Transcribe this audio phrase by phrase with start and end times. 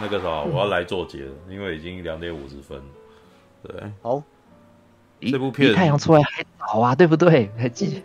[0.00, 2.80] 那个啥，我要来做结了，嗯、因为已经两点五十分。
[3.62, 4.22] 对，好，
[5.20, 7.50] 这部片太阳出来还早啊， 对不对？
[7.56, 8.02] 还记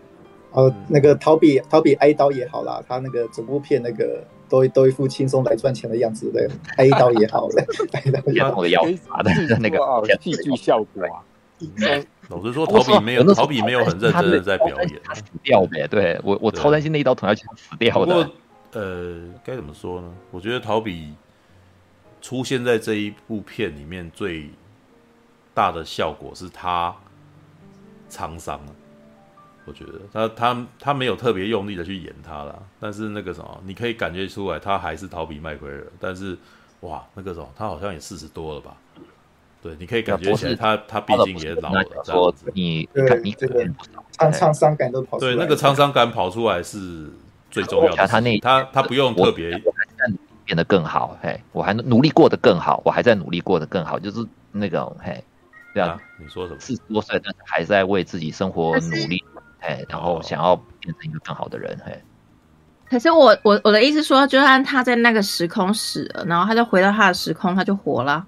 [0.52, 7.48] 哦，那个逃避逃避挨刀也好啦，他那个整部片那个都都一副轻松来赚钱的样子，对， 挨刀也好，
[7.94, 9.78] 挨刀也好，我的腰法的那个
[10.22, 11.24] 戏剧效果啊。
[12.30, 15.88] 老实说，逃避没有逃避没有很认真的在表演，他死掉呗。
[15.88, 18.30] 对我我超担心那一刀捅下去死掉的。
[18.74, 20.12] 呃，该怎么说呢？
[20.32, 21.14] 我觉得逃避
[22.24, 24.50] 出现在这一部片里面最
[25.54, 26.96] 大的效果是他
[28.10, 28.74] 沧桑了。
[29.66, 35.86] 我觉得他他他没有特别用力的去演他啦，但是那个什么，你可以感觉出来他还是逃避麦奎尔。
[36.00, 36.38] 但是
[36.80, 38.78] 哇，那个什么，他好像也四十多了吧？
[39.62, 41.86] 对，你可以感觉起来他他毕竟也老了。
[42.06, 43.66] 说你看你这个
[44.18, 45.36] 沧沧桑感都跑出来。
[45.36, 47.12] 对，那个沧桑感跑出来是。
[47.52, 49.52] 最重要的，他那他他不用特别
[50.46, 55.24] 变得更好，嘿，我还努力过得更好，我还在努力过得更好，就是那个嘿，
[55.74, 56.60] 这样、啊、你说什么？
[56.60, 59.24] 四十多岁，但是还在为自己生活努力，
[59.60, 62.02] 嘿，然后想要变成一个更好的人，嘿。
[62.90, 68.26] 可是我我我的意思说，就算他在那个时空死了，然后他就回到他的时空，他就活了。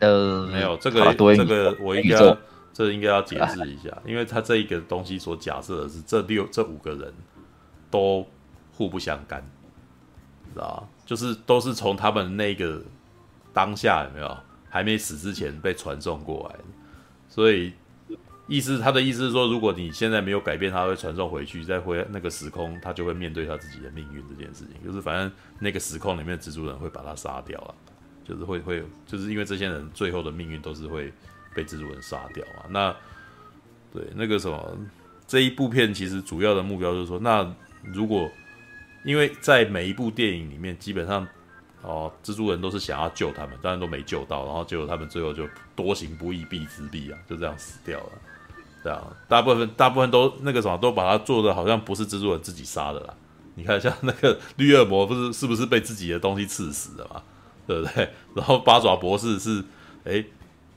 [0.00, 2.36] 呃，没有这个这个我应该。
[2.76, 7.14] 这应该要解释一下，因为他这一个东西所假设的是这六这五个人
[7.88, 8.26] 都
[8.72, 9.44] 互不相干，
[10.54, 10.88] 知道？
[11.04, 12.82] 就是都是从他们那个
[13.52, 14.36] 当下有没有
[14.70, 16.64] 还没死之前被传送过来的，
[17.28, 17.72] 所以
[18.46, 24.82] 意思他的意思是说，如果你现在没有改变，他会传送回去，再回那个时空，他就会面对他自己的命运这件事情。
[24.84, 27.74] 就是反正那个时空里面的蜘蛛人会把他杀掉了，
[28.24, 31.12] 就是会会就是因为这些人最后的命运都是会。
[31.56, 32.66] 被蜘蛛人杀掉啊！
[32.68, 32.92] 那
[33.92, 34.76] 对那个什么，
[35.24, 37.48] 这一部片其实主要的目标就是说，那
[37.84, 38.28] 如果
[39.04, 41.26] 因为在每一部电影里面，基本上
[41.82, 48.12] 哦，蜘蛛人都是想要救他们，当然都没救到，然后结果他们最后就多行不义必自毙啊，就这样死掉了。
[48.82, 53.14] 这样大部分大部分都那个什么，都把他做的好像不是蜘蛛人自己杀的啦。
[53.54, 57.22] 你看，像那个绿恶魔不是是不是被自己的东西刺死的嘛？
[57.66, 58.10] 对不对？
[58.34, 59.64] 然后八爪博士是
[60.04, 60.24] 哎。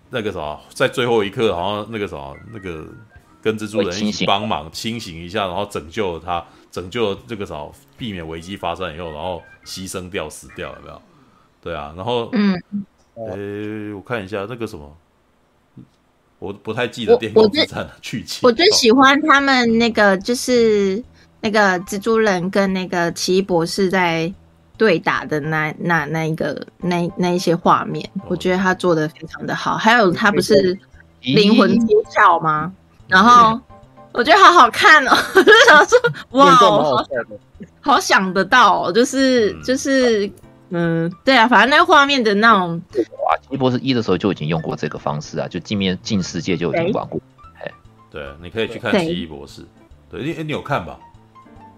[0.09, 2.87] 那个什么，在最后一刻，好像那个什么，那个
[3.41, 6.45] 跟蜘蛛人一起帮忙清醒一下，然后拯救了他，
[6.81, 7.55] 拯救这个啥，
[7.97, 11.01] 避免危机发生以后，然后牺牲掉死掉，有没有？
[11.61, 12.53] 对啊，然后嗯，
[13.15, 14.95] 诶，我看一下那个什么，
[16.37, 18.41] 我不太记得电影之战的剧情。
[18.43, 21.03] 我最喜欢他们那个，就是
[21.41, 24.31] 那个蜘蛛人跟那个奇异博士在。
[24.77, 29.75] 对打的那那那一个那那一些画面，我觉得他做的非常的好。
[29.75, 30.77] 还有他不是
[31.21, 32.71] 灵魂出窍吗？
[33.07, 33.59] 然后
[34.13, 35.99] 我觉得好好看哦， 我就想说
[36.31, 37.05] 哇，好
[37.81, 40.29] 好想得到，哦就是就是
[40.69, 42.81] 嗯，对啊，反正那个画面的那种，
[43.25, 47.21] 哇，奇异博士一的时候就已经用过这个方式啊，就镜面镜世界就已经玩过。
[47.63, 47.71] 哎，
[48.11, 49.61] 对，你可以去看奇异博士，
[50.09, 50.99] 对，哎，你有看吧？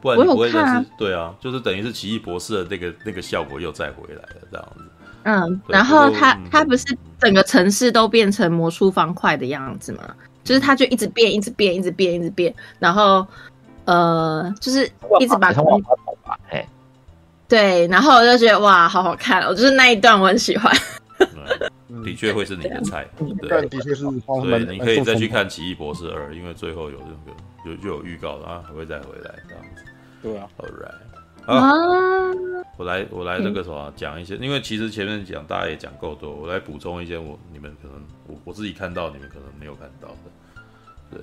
[0.01, 4.83] 不然你不会认识，啊对啊，就是等于是奇异博士的那个那个效果又再回来了这样子。
[5.23, 10.15] 嗯，然后他他不是整个城市都变成魔术方块的样子吗？
[10.43, 13.25] 就是它就一直变，一直变，一直变，一直变，然后
[13.85, 14.85] 呃，就是
[15.19, 16.65] 一直把往跑吧，嘿，
[17.47, 20.73] 对，然后我就觉得哇，好好看哦，就是那一段我很喜欢。
[22.05, 23.05] 的确会是你的菜，
[23.41, 24.05] 对，的确是。
[24.05, 29.83] 对，你可以再去看《奇异博士二》，因为最后有那个有就有预告了啊，还会再回来这样子。
[30.21, 32.31] 对啊，All right，啊，
[32.79, 40.15] 我来我来那个什么讲一些，因为其实前面讲大家也讲够多，我来补充一些我你们可能我我自己看到你们可能没有看到的。
[41.11, 41.19] 对，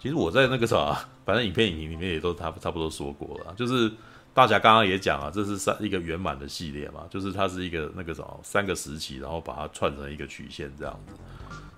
[0.00, 0.96] 其实我在那个什么，
[1.26, 3.90] 反正影片影评里面也都差差不多说过了，就是
[4.32, 11.14] 大家刚刚也讲啊，这是三一个圆满的系列嘛，就是它是一个那个什么三个时期，然后把它串成一个曲线这样子。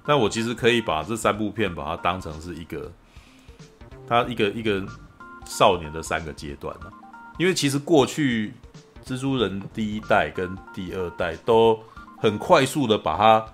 [0.05, 2.93] 但我其实可以把这三部片把它当成是一个，
[4.07, 4.87] 它一个一个。
[5.47, 6.75] 少年的三个阶段，
[7.39, 8.53] 因为其实过去
[9.05, 11.79] 蜘蛛人第一代跟第二代都
[12.19, 13.47] 很快速的把他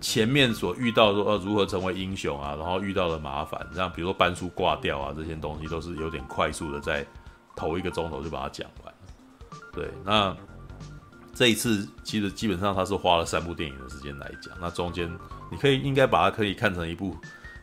[0.00, 7.06] 前面所遇到说呃如何成为英雄啊，然后遇到的麻烦，像比如说班叔挂掉啊这些东西都是有点快速的在
[7.54, 8.94] 头一个钟头就把它讲完。
[9.72, 10.36] 对，那
[11.34, 15.10] 这一次其实基本上他是花了三部电影的时间来讲，那中间
[15.50, 17.16] 你可以应该把它可以看成一部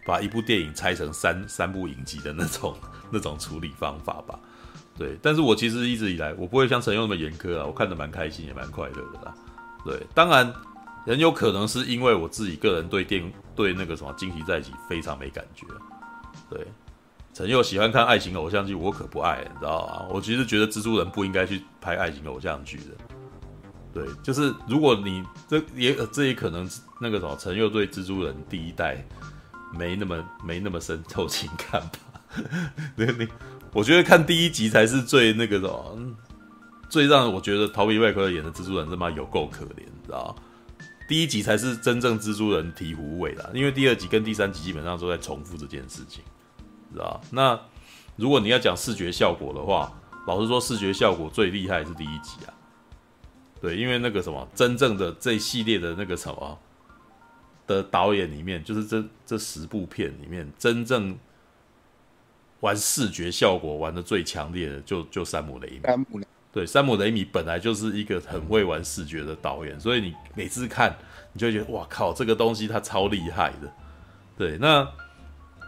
[0.05, 2.75] 把一部电影拆成三三部影集的那种。
[3.15, 4.39] 那种处理方法吧，
[4.97, 9.33] 对，但是我其实一直以来我不会像陈佑那么严苛啊，我看得蛮开心也蛮快乐的啦，
[9.83, 10.53] 对，当然
[11.05, 15.65] 很有可能是因为我自己个人对电对那个什么惊奇在一起非常没感觉，
[16.49, 16.67] 对，
[17.33, 20.05] 陈佑喜欢看爱情偶像剧，我可不爱，你知道吗？
[20.11, 22.83] 我其实觉得蜘蛛人不应该去拍爱情偶像剧的。
[23.93, 26.69] 对，就是如果你这也这也可能
[26.99, 29.03] 那个什么，陈佑对蜘蛛人第一代
[29.71, 32.21] 没那么没那么深 透情感吧？
[32.95, 33.27] 你你，
[33.73, 36.15] 我觉得看第一集才是最那个什么，
[36.87, 40.35] 最让我觉得陶比麦奎尔演的蜘蛛人他妈有够可怜，你知道？
[41.07, 46.23] 第一集才是真正蜘蛛人醍醐味的，因为第二集跟第三集基本上都在重复这件事情。
[46.93, 47.59] 知道，那
[48.15, 49.91] 如果你要讲视觉效果的话，
[50.27, 52.53] 老实说，视觉效果最厉害是第一集啊。
[53.59, 56.59] 对，因为那个什么，真正的这系列的那个什么
[57.65, 61.17] 的导演里面，就是这这十部片里面，真正
[62.63, 65.81] 玩视觉效果玩的最强烈的就，就就山姆雷米。
[65.83, 70.95] 山姆雷，对，山姆雷米本来就是一个很会玩视觉的导演，所以你每次看，
[71.33, 73.71] 你就觉得哇靠，这个东西他超厉害的。
[74.37, 74.87] 对，那。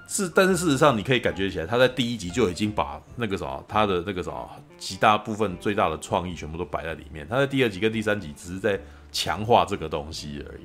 [0.07, 7.27] 是，但是事实上，你可以感觉起来，他在第一集就已经把那个什么，他的那个什么，极大部分最大的创意全部都摆在里面。
[7.27, 8.79] 他在第二集跟第三集只是在
[9.11, 10.61] 强化这个东西而已。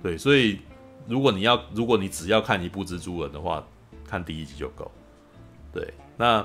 [0.00, 0.60] 对，所以
[1.08, 3.66] 如果你要，如果你只要看一部蜘蛛人的话，
[4.06, 4.88] 看第一集就够。
[5.72, 6.44] 对，那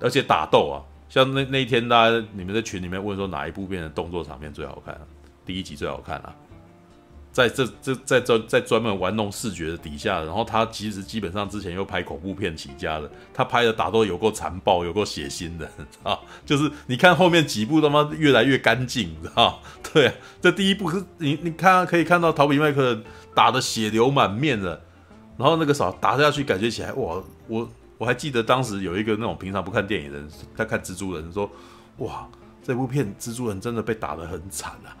[0.00, 0.76] 而且打斗啊，
[1.08, 4.98] 像那那一天大家你们在群里面问说哪一部片的动作场面最好看？
[5.44, 6.34] 第一集最好看啊。
[7.30, 15.70] 在这这在这在专门玩弄视觉的底下，然后他其实基本上之前又拍恐怖片起家的，他拍的打斗有够残暴，有够血腥的
[16.02, 16.18] 啊！
[16.44, 19.60] 就是你看后面几部他妈越来越干净，知道？
[19.92, 23.00] 对，这第一部是你你看可以看到陶比麦克
[23.36, 24.82] 打的血流满面的，
[25.36, 27.68] 然后那个啥打下去感觉起来哇，我
[27.98, 31.50] 我还记得当时有一个那种平常不看电影的人，他看蜘蛛人说
[31.98, 32.28] 哇，
[32.62, 34.96] 这部片蜘蛛人真的被打得很惨啊。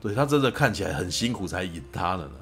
[0.00, 2.34] 对，他真的看起来很辛苦才赢他的呢。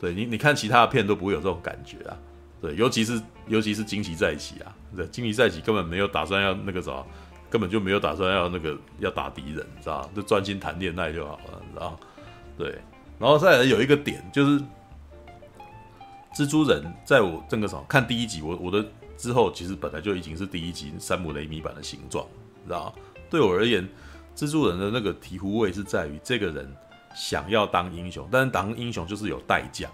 [0.00, 2.16] 对你，你看其他的片都不会有这种感觉啊。
[2.60, 7.04] 对，尤其是尤其是惊奇在一起啊，对，惊奇在一起根本没有打算要那个啥，
[7.48, 11.98] 根本就没有打算要那个要打敌人，知道就专心谈恋爱就好了，知道
[12.56, 12.78] 对，
[13.18, 14.60] 然后再来有一个点就是，
[16.34, 18.84] 蜘蛛人在我这个啥看第一集，我我的
[19.18, 22.26] 之后其实本来就已经是第一集山姆雷米版的形状，
[22.64, 22.94] 知道
[23.28, 23.86] 对我而言，
[24.34, 26.74] 蜘蛛人的那个醍醐味是在于这个人。
[27.16, 29.88] 想要当英雄，但是当英雄就是有代价，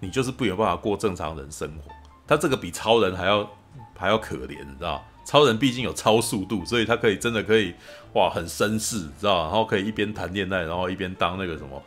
[0.00, 1.90] 你就是不有办法过正常人生活。
[2.26, 3.50] 他这个比超人还要
[3.94, 5.04] 还要可怜，你知道？
[5.26, 7.74] 超人毕竟有超速度，所以他可以真的可以
[8.14, 9.42] 哇很绅士，知道？
[9.42, 11.82] 然后可以一边谈恋爱，然后一边当那个什么，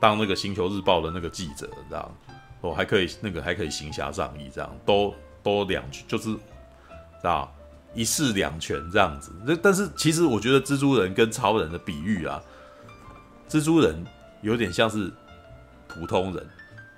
[0.00, 2.14] 当那个星球日报的那个记者，这样
[2.62, 6.38] 哦，还可以那个还可以行侠仗义，这样都多两就是知
[7.22, 7.52] 道
[7.94, 9.32] 一式两全这样子。
[9.44, 12.42] 那但是其实我觉得蜘蛛人跟超人的比喻啊。
[13.48, 14.04] 蜘蛛人
[14.42, 15.10] 有点像是
[15.88, 16.46] 普通人，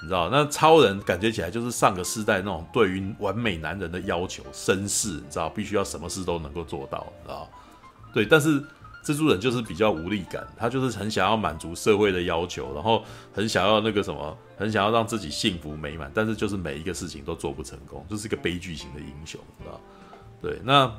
[0.03, 0.29] 你知道？
[0.31, 5.49] 那超人感觉起来就是上个世代那种对于完美男人的要求，绅士，你知道？
[5.49, 7.49] 必须要什么事都能够做到，你知道？
[8.13, 8.61] 对，但是
[9.03, 19.81] 蜘蛛人就是比较无力感，他就是很想要满足社会的要求，然后很想要那个什么，很想要让自己幸福美满，但是就是每一个事情都做不成功，就是一个悲剧型的英雄，你知道？
[20.43, 20.93] 对，那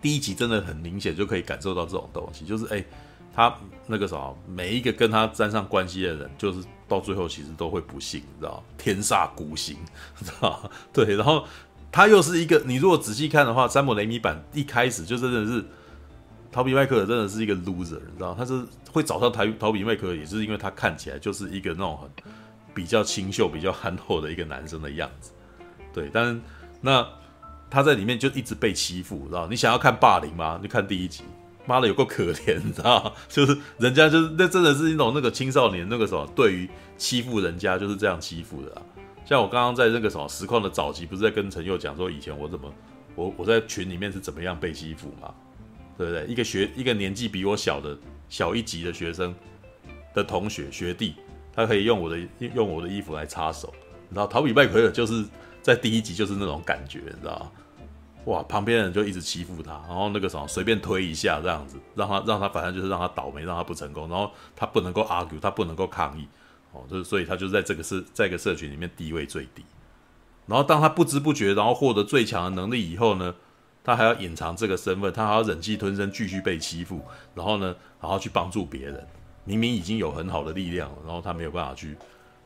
[0.00, 2.84] 第一集真的很明显就可以感受到这种东西，就是哎。
[3.34, 3.54] 他
[3.86, 8.64] 那个什么，每一个跟他沾上关系的人，就是到最后其实都会不幸，你知道？
[8.78, 9.76] 天煞孤星，
[10.18, 10.70] 知道？
[10.90, 11.44] 对，然后
[11.92, 15.62] 他又是一个，你如果仔细看的话，山姆雷米版一开始就真的是，
[16.56, 18.34] 陶比麦克真的是一个 loser，你知道？
[18.34, 22.10] 他是会找上陶陶比麦克，也是因为他看起来就是一个那种很
[22.72, 25.32] 比较清秀、比较憨厚的一个男生的样子。
[25.92, 26.40] 对，但是
[26.80, 27.06] 那
[27.68, 29.46] 他在里面就一直被欺负，知道？
[29.48, 30.58] 你想要看霸凌吗？
[30.62, 31.24] 你看第一集。
[31.66, 33.14] 妈的，有够可怜，你知道？
[33.28, 38.80] 就是人家就是那真的是一种那个青少年那个什么，对于欺负人家就是这样欺负的。
[39.26, 42.72] 像我刚刚在那个什么实况的早期，不是在跟陈佑讲说以前我怎么
[43.14, 45.34] 我我在群里面是怎么样被欺负嘛？
[45.96, 46.26] 对不对？
[46.26, 47.96] 一个学一个年纪比我小的
[48.28, 49.34] 小一级的学生
[50.14, 51.14] 的同学学弟，
[51.52, 52.18] 他可以用我的
[52.54, 53.72] 用我的衣服来擦手，
[54.08, 54.26] 你知道？
[54.26, 55.24] 陶比麦奎尔就是
[55.62, 57.52] 在第一集就是那种感觉，你知道？
[58.24, 66.26] 哇，旁边人就一直欺负他，然后那个什么随便推一下这样子，让他让他反正就是让他倒霉，让他不成功，然后他不能够 argue，他不能够抗议，
[66.72, 69.64] 哦，就是所以他就在这个社在一个社群里面地位最低。
[70.46, 73.34] 然后当他不知不觉然后获得最强的能力以后呢，
[73.86, 77.00] 他还要隐藏这个身份，他还要忍气吞声继续被欺负，
[77.36, 79.06] 然后呢，然后去帮助别人，
[79.44, 81.96] 明明已经有很好的力量了，然后他没有办法去，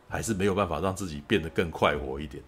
[0.06, 2.42] 还是没有办法让自己变得更快活一点。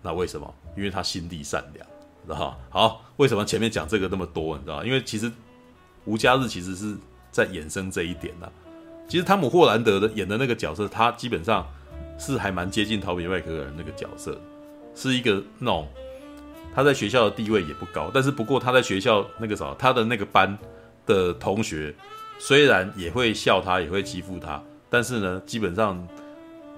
[0.00, 0.54] 那为什么？
[0.74, 1.86] 因为他心地善良。
[2.26, 4.56] 知道好，为什么前面讲这个那么多？
[4.56, 5.30] 你知道因为其实
[6.06, 6.96] 吴家日其实是
[7.30, 8.50] 在衍生这一点的。
[9.06, 11.64] 其实汤姆·霍兰德的演的那个角色，他基本上
[12.18, 14.40] 是还蛮接近陶比·麦克尔那个角色，
[14.94, 15.86] 是一个那种
[16.76, 20.56] 他在学校的地位也不高，但是不过他在学校那个啥，他的那个班
[21.06, 21.94] 的同学
[22.38, 26.06] 虽然也会笑他，也会欺负他，但是呢，基本上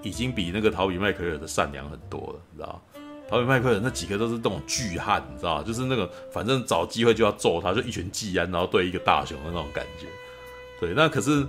[0.01, 2.81] 已经比那个陶比麦奎尔的善良很多了，你知道。
[3.27, 10.07] 陶比麦克尔那几个都是那种巨汉，你知道，就是那个反正找机会就要揍他，就一群技安，然后对一个大雄的那种感觉。
[10.79, 11.45] 对，那可是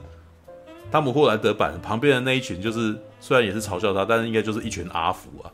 [0.91, 5.47] 汤姆·霍兰德版旁边的那一群，就是虽然也是嘲笑他，但是应该就是一群阿福啊，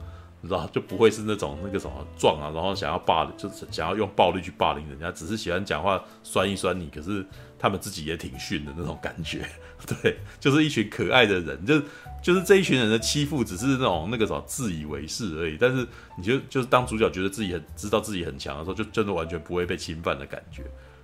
[0.47, 7.27] 你知道，就不会是那种那个什么壮啊，然后想要霸，就是想要用暴力去霸凌人家，只是喜欢讲话酸一酸你，可是
[7.59, 9.45] 他们自己也挺逊的那种感觉。
[10.03, 11.83] 对，就是一群可爱的人，就。
[12.23, 15.57] 就是这一群人的欺负，只是那种那个什么自以为是而已。
[15.61, 15.87] 但是
[16.19, 20.63] 你就就是当主角，觉得自己很知道自己很强的时候，就真的完全不会被侵犯的感觉。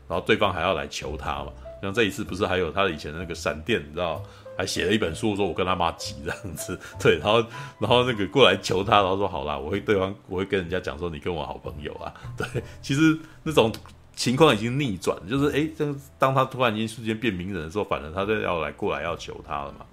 [0.08, 1.52] 然后对方还要来求他嘛？
[1.80, 4.20] 像这一次不是还有他以前的那个闪电，你知道，
[4.56, 6.78] 还写了一本书，说我跟他妈急这样子。
[7.00, 7.40] 对，然后
[7.78, 12.12] 然后那个过来求他，然后说好啦，我会对方我会跟人家讲说你跟我好朋友啊。
[12.36, 12.46] 对，
[12.80, 13.72] 其实那种
[14.14, 19.86] 情况已经逆转，就是诶，这当他突然间瞬间变名人的时候，反正他就要来过来要求他了嘛。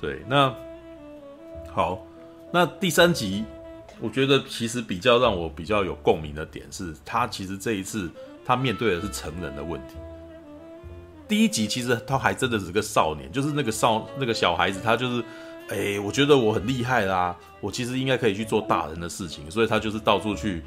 [0.00, 0.54] 对，那。
[1.72, 2.06] 好，
[2.50, 3.44] 那第三集，
[4.00, 8.10] 我觉得其实比较让我比较有共鸣的点是，他其实这一次
[8.42, 9.96] 他面对的是成人的问题。
[11.28, 15.24] 第一集其实他还真的是个少年，就是那个少那个小孩子，他就是，
[15.68, 20.62] 哎、我觉得我很厉害啦，我其实应该可以去做大人的事情，所以他就是到处去，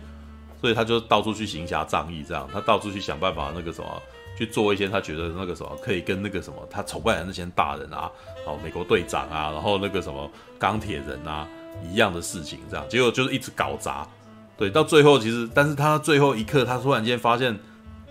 [0.61, 3.89] 所以他就到处去行侠仗义，这样，他到处去想办法那个什么。
[4.37, 8.09] 去做一些他觉得那个什么可以跟那个什么他崇拜的那些大人啊，
[8.45, 11.45] 哦，美国队长啊，然后那个什么钢铁人啊
[11.91, 14.07] 一样的事情，这样结果就是一直搞砸，
[14.55, 17.59] 对，到最后其实，但是他最后一刻，他突然间发现，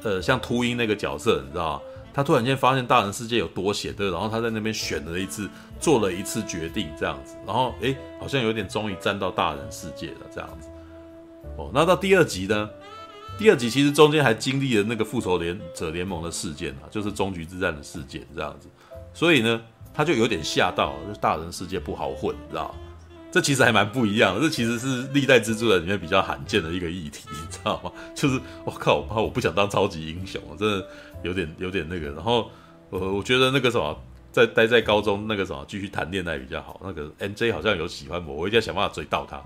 [0.03, 1.81] 呃，像秃鹰那个角色，你知道吗？
[2.19, 5.49] 他突然间发现大人世界有多险对，然后他在那边选了一次，
[5.79, 10.69] 做了一次决定，这样子，然后诶，好像有点终于站到大人世界了，这样子。
[11.57, 12.69] 哦，那到第二集呢？
[13.39, 18.67] 第二集其实中间还经历了那个复仇联者联盟的事件啊，就是终局之战的事件这样子，
[19.15, 19.63] 所以呢，
[19.95, 22.75] 他就有点吓到，就大人世界不好混，你知道？
[23.31, 27.93] 这其实还蛮不一样的，这其实是历代蜘蛛人里面比较罕见的一个议题，你知道吗？
[28.13, 30.87] 就是我靠，我怕我不想当超级英雄，真的
[31.23, 32.11] 有点有点那个。
[32.11, 32.51] 然后
[32.91, 33.99] 我我觉得那个什么，
[34.33, 36.81] 在待在高中那个什么继续谈恋爱比较好。
[36.85, 39.43] 那个 MJ 好像有喜欢我，我一定要想办法追到他。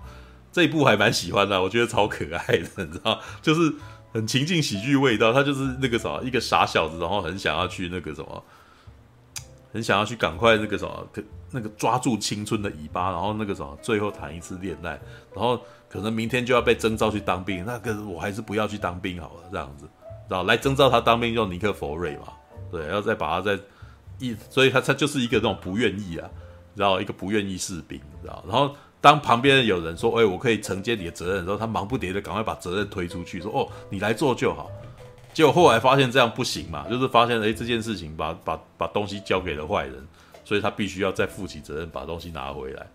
[0.52, 3.72] 这一部还蛮喜欢的，我觉得超可爱的，你知道，就是
[4.12, 5.32] 很情境喜剧味道。
[5.32, 8.44] 他就是那个什么，一个傻小子，然后很想要去那个什么，
[9.72, 15.00] 很想要去赶快那个什么，可那个抓住青春的尾巴，然后那个什么，最后谈一次恋爱，
[15.34, 19.88] 然后可能明天就要被征召去当兵，那个我还是不要去当兵好了，这样子，
[20.32, 22.32] 知道来征召他当兵用尼克弗瑞嘛，
[22.70, 23.58] 对，要再把他再
[24.18, 26.30] 一，所以他他就是一个那种不愿意啊，
[26.74, 28.74] 然后一个不愿意士兵，知道，然后。
[29.02, 34.70] 当旁边有人说：“哎、我可以承接你的责任”的时候，他忙不迭的赶快把责任推出去，说：“哦，你来做就好。”
[35.34, 40.06] 结果后来发现这样不行嘛，就是发现哎、这件事情把把把东西交给了坏人，
[40.44, 42.86] 所以他必须要再负起责任，把东西拿回来，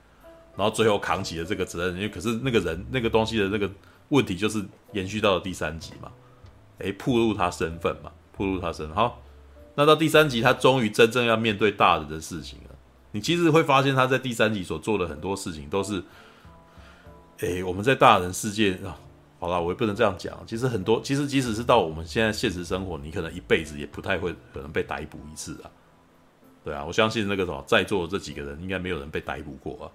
[0.55, 1.95] 然后最后扛起了这个责任。
[1.97, 3.69] 因为可是那个人那个东西的那个
[4.07, 4.63] 问题就是
[4.93, 6.09] 延续到了第三集嘛，
[6.79, 8.95] 哎、欸，暴露他身份嘛，暴露他身份。
[8.95, 9.21] 好，
[9.75, 12.75] 那到第三集他终于真正要面对大人的事情了。
[13.11, 16.03] 你其实会发现，他在第三集所做的很多事情都是，
[17.39, 18.95] 诶，我们在大人世界啊，
[19.39, 20.37] 好了，我也不能这样讲。
[20.45, 25.71] 其实很多，其实即使是到我们现在现实生活，你可能一辈子也不太会可能被逮捕一次啊。
[26.63, 29.87] 对啊，我相信那个什么，在座的这几个人应该没有人被逮捕过啊，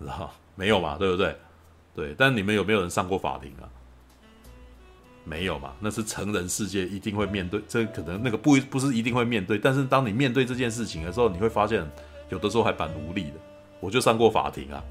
[0.00, 0.96] 知 道没有嘛？
[0.98, 1.36] 对不对？
[1.94, 3.64] 对，但你们有没有人上过法庭啊？
[5.26, 5.72] 没有嘛？
[5.80, 11.86] 那是成人世界一定会面对，这可能那个不不是一定会面对，但是当你面对这件事情的时候，你会发现。
[12.28, 13.34] 有的时候还蛮无力的，
[13.78, 14.82] 我就上过法庭啊，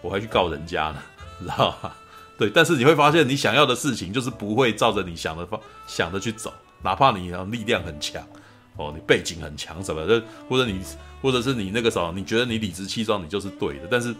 [0.00, 1.02] 我还去告人家呢，
[1.38, 1.92] 知道吗？
[2.38, 8.26] 对，但是你会发现，你想要的事情就是不会照着你想的方想的去走，哪怕你力量很强，
[8.76, 10.80] 哦，你背景很强什么的，或者你
[11.20, 14.14] 或者是你那个时候你觉得你理直气壮，你就是对的，但是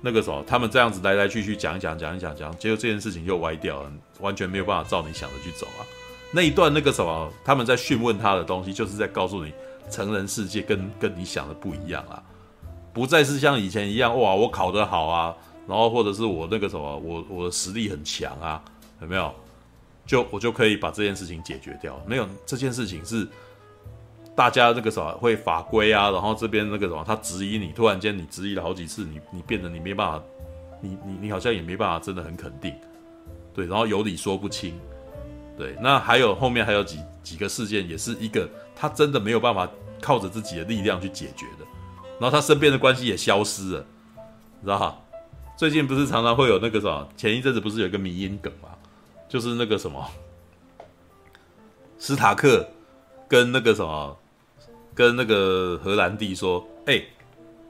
[0.00, 5.84] 那个时候他们这样子来来去去讲一讲讲一讲讲，结果这件事情又歪掉了，完全没有办法照你想的去走啊。
[6.32, 9.52] 那一段那个什么，他们在讯问他的东西，就是在告诉你。
[9.88, 12.20] 成人世界跟跟你想的不一样啊，
[12.92, 15.32] 不再是像以前一样哇，我考得好啊，
[15.68, 18.60] 然后或者是我那个什么，我我的实力很强啊，
[19.00, 19.32] 有没有？
[20.04, 22.02] 就我就可以把这件事情解决掉。
[22.04, 23.28] 没有，这件事情是
[24.36, 30.22] 大家那个什么会法规啊，然后这边那个什么他质疑你，突然间你质疑了好几次，你你变得你没办法，
[30.80, 32.72] 你你你好像也没办法真的很肯定，
[33.54, 34.78] 对，然后有理说不清，
[35.56, 38.48] 对，那还有后面还有几几个事件也是一个。
[38.78, 39.66] 他真的没有办法
[40.02, 41.64] 靠着自己的力量去解决的，
[42.20, 43.86] 然后他身边的关系也消失了，
[44.60, 44.98] 你知道哈？
[45.56, 48.68] 最近不是常常会有那个什么，前一阵子不是有一个迷因梗嘛，
[49.30, 50.06] 就是那个什么，
[51.98, 52.68] 斯塔克
[53.26, 54.14] 跟那个什么，
[54.96, 57.00] 跟那个荷兰弟说，哎、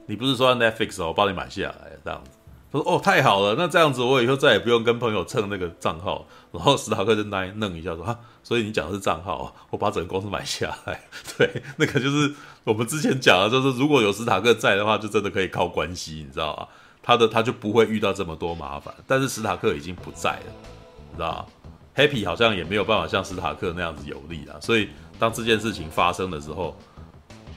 [0.07, 2.31] 你不是说要 Netflix 哦，我帮你买下来这样子。
[2.73, 6.27] 他说哦，太好了，那这样子我以后再也不用跟朋友蹭那个账号。
[6.53, 11.01] 然后史塔克就那弄一下说啊，所以你讲的是账号，我把整个公司买下来。
[11.37, 12.33] 对，那个就是
[12.65, 16.69] 我们之前讲的，就是如果有史塔克在的话，就真的可以靠关系，你知道吧？
[17.03, 18.93] 他的他就不会遇到这么多麻烦。
[19.07, 20.53] 但是史塔克已经不在了，
[21.11, 21.47] 你知道吧
[21.95, 24.61] ？Happy 好像也没有办法像史塔克那样子有力了。
[24.61, 26.77] 所以当这件事情发生的时候，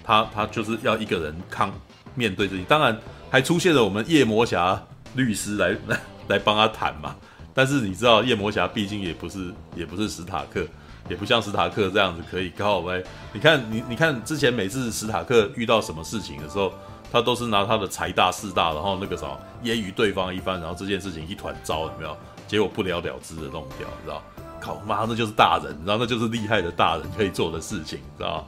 [0.09, 1.71] 他他就是要一个人抗
[2.15, 2.63] 面对自己。
[2.63, 2.97] 当然
[3.29, 4.81] 还出现了我们夜魔侠。
[5.15, 5.99] 律师来来
[6.29, 7.15] 来帮他谈嘛，
[7.51, 10.63] 但是你知道夜魔侠毕竟也不是也不是史塔克，
[11.09, 13.01] 也不像史塔克这样子可以靠歪。
[13.33, 16.71] 你看你你看之前每次史塔克遇到什么事情的时候，
[17.11, 22.15] 他都是拿他的财大势大，然后那个什么揶揄对方一番，然后这件事情一团糟，有没有？
[22.47, 24.21] 结果不了了之的弄掉，你知道？
[24.61, 28.45] 靠妈，那就是大人，然后那就是厉害的大人可以做的事情，你知道？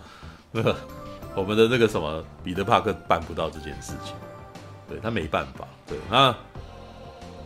[0.51, 0.75] 那 个
[1.35, 4.13] 我们的那个什么彼得帕克办不到这件事情，
[4.87, 6.35] 对他没办法，对那。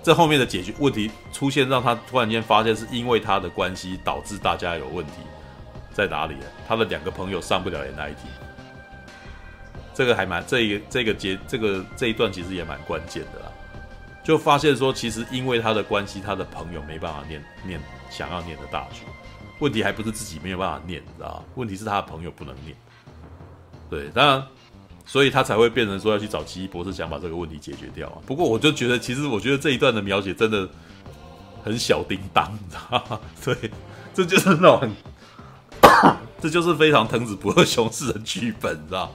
[0.04, 5.13] 这后面的解决问题出现，让他突然间发现是因为他的关系导致大家有问题，
[5.92, 6.36] 在哪里？
[6.68, 8.15] 他的两个朋友上不了 NIT，
[9.96, 13.51] 这个还蛮这一个这个节这个这一段其实也蛮关键的啦。
[14.24, 19.06] 就发现说，其实因为他的关系，他的朋友没办法念念想要念的大学，
[19.58, 21.44] 问题还不是自己没有办法念，你知道吗？
[21.56, 22.77] 问题是他的朋友不能念。
[24.00, 24.44] 对，当然。
[25.08, 28.18] 所以他才会变成说要去找奇异博士，想把这个问题解决掉啊。
[28.25, 30.68] 不过我就觉得，其实我觉得这一段的描写真的
[31.64, 33.20] 很小叮当，你知道吗？
[33.46, 33.56] 对，
[34.16, 34.92] 这就是那种很，
[36.42, 39.12] 这就是非常藤子不二雄式的剧本，你知道？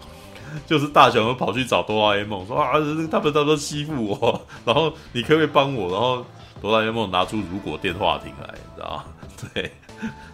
[0.65, 2.75] 就是大雄跑去找哆啦 A 梦说啊，
[3.11, 5.91] 他们都都欺负我，然后你可不可以帮我？
[5.91, 6.25] 然后
[6.63, 9.05] 哆啦 A 梦拿出如果电话亭来，你知道吗？
[9.53, 9.73] 对，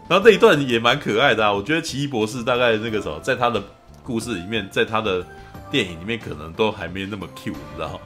[0.06, 1.50] 然后这一段也蛮可爱的啊。
[1.50, 3.62] 我觉得奇异博士大概那个时候在他的
[4.06, 5.26] 故事里面，在他的。
[5.68, 7.98] 电影里面可能都还没那么 Q，你知道吗？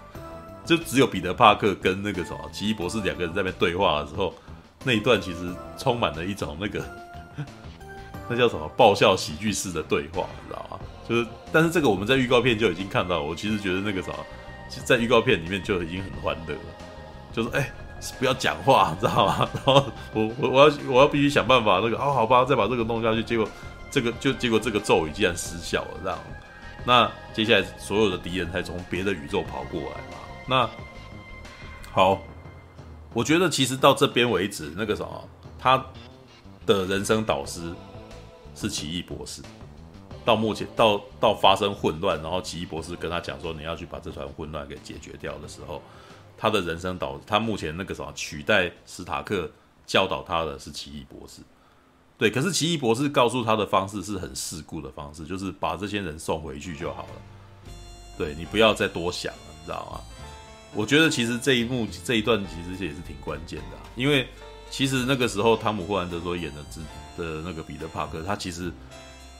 [0.64, 4.32] 就只有彼得·帕克跟那个什么奇异博士两个人在那边对话的时候，
[4.82, 6.82] 那一段其实充满了一种那个
[8.30, 10.78] 那叫什么爆笑喜剧式的对话，你知道吗？
[11.06, 14.16] 就是，但是这个我们在预告片就已经看到，我其实觉得那个什么，
[14.86, 16.60] 在预告片里面就已经很欢乐了，
[17.30, 17.70] 就是哎、
[18.18, 19.48] 不要讲话，知道吗？
[19.66, 19.84] 然后
[20.14, 23.46] 我我我要我要必须想办法那个哦，好吧，再把这个弄下去，结果
[23.90, 26.18] 这个就结果这个咒语竟然失效了，这样。
[26.84, 30.16] 那接下来所有的敌人才从别的宇宙跑过来嘛？
[30.46, 30.70] 那
[31.92, 32.22] 好，
[33.12, 35.84] 我觉得其实到这边为止，那个什么，他
[36.64, 37.72] 的人生导师
[38.54, 39.42] 是奇异博士。
[40.24, 45.82] 到目前，到到发生混乱，然后奇异博士跟他讲说，你要去把这团混乱给解决掉的时候，
[46.36, 49.50] 他的人生导，他目前那个什么取代史塔克
[49.86, 51.42] 教导他的是奇异博士。
[52.20, 57.22] 对，可是奇异博士告诉他的方式是很世故的方式，就是把这些人送回去就好了。
[58.18, 60.00] 对，你不要再多想了，你知道吗？
[60.74, 64.28] 我觉得其实这一幕这一段其实也是挺关键的，因为
[64.70, 66.62] 其实那个时候汤姆霍兰德所演的
[67.16, 68.70] 的那个彼得帕克，他其实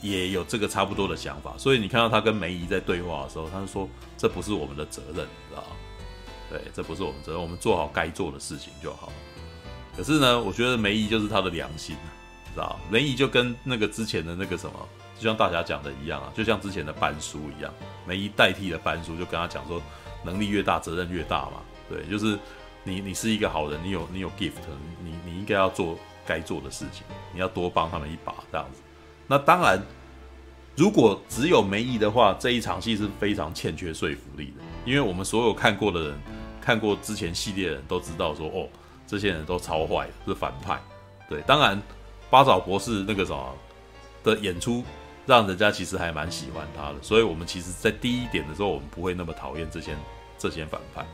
[0.00, 1.54] 也有这个差不多的想法。
[1.58, 5.76] 所以你看到他跟梅姨在对话的时候，他就说：“这不是我们的责任，你知道吗？
[6.48, 9.12] 对，这不是我们责任，我们做好该做的事情就好。”
[9.94, 11.94] 可是呢，我觉得梅姨就是他的良心。
[12.54, 14.74] 知道，梅姨就跟那个之前的那个什么，
[15.18, 17.72] 就像大侠讲的一样啊，就像之前的班叔一样，
[18.06, 19.80] 梅姨代替了班叔，就跟他讲说，
[20.24, 21.60] 能力越大，责任越大嘛。
[21.88, 22.38] 对，就是
[22.84, 24.52] 你你是一个好人，你有你有 gift，
[25.02, 28.80] 你你应该要做该做的事情，你要多帮他们一把这样子。
[29.26, 29.80] 那当然，
[30.76, 36.20] 如果只有梅姨的话，这一场戏是非常欠缺说服力的，因为我们所有看过的人，
[36.60, 38.68] 看过之前系列的人都知道说，哦，
[39.06, 40.80] 这些人都超坏，是反派。
[41.28, 41.80] 对，当然。
[42.30, 43.54] 八爪博士那个什么
[44.22, 44.84] 的演出，
[45.26, 49.96] 让人家其实还蛮喜欢他的，所以我们其实，在第一点的时候，我们不会那么讨厌这些
[50.38, 51.04] 这些反派，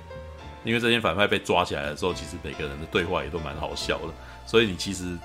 [0.64, 4.12] 因为这些反派被抓起来的时候，其实每个人的对话也都蛮好笑的，
[4.46, 5.16] 所以你其实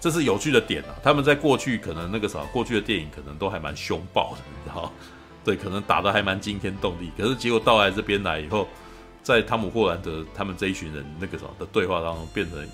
[0.00, 0.94] 这是有趣的点啊。
[1.02, 4.90] 他们在过去可能那个啥，过去的电影可能都还蛮凶暴的，你知道？
[5.44, 8.68] 对，可能打得还蛮惊天动地，可是结果到来这边来以后，
[9.24, 12.64] 在汤姆霍兰德他们这一群人那个什么的对话当中，变成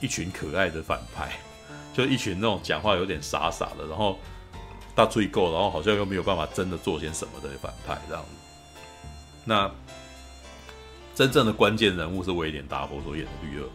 [0.00, 1.30] 一群可爱的反派。
[1.92, 4.18] 就一群那种讲话有点傻傻的，然后
[4.94, 8.28] 大嘴够，然后好像又没有办法真的做些什么的反派这样子。
[9.44, 9.70] 那
[11.14, 13.72] 真正的关键人物是威廉达佛所演的绿恶魔，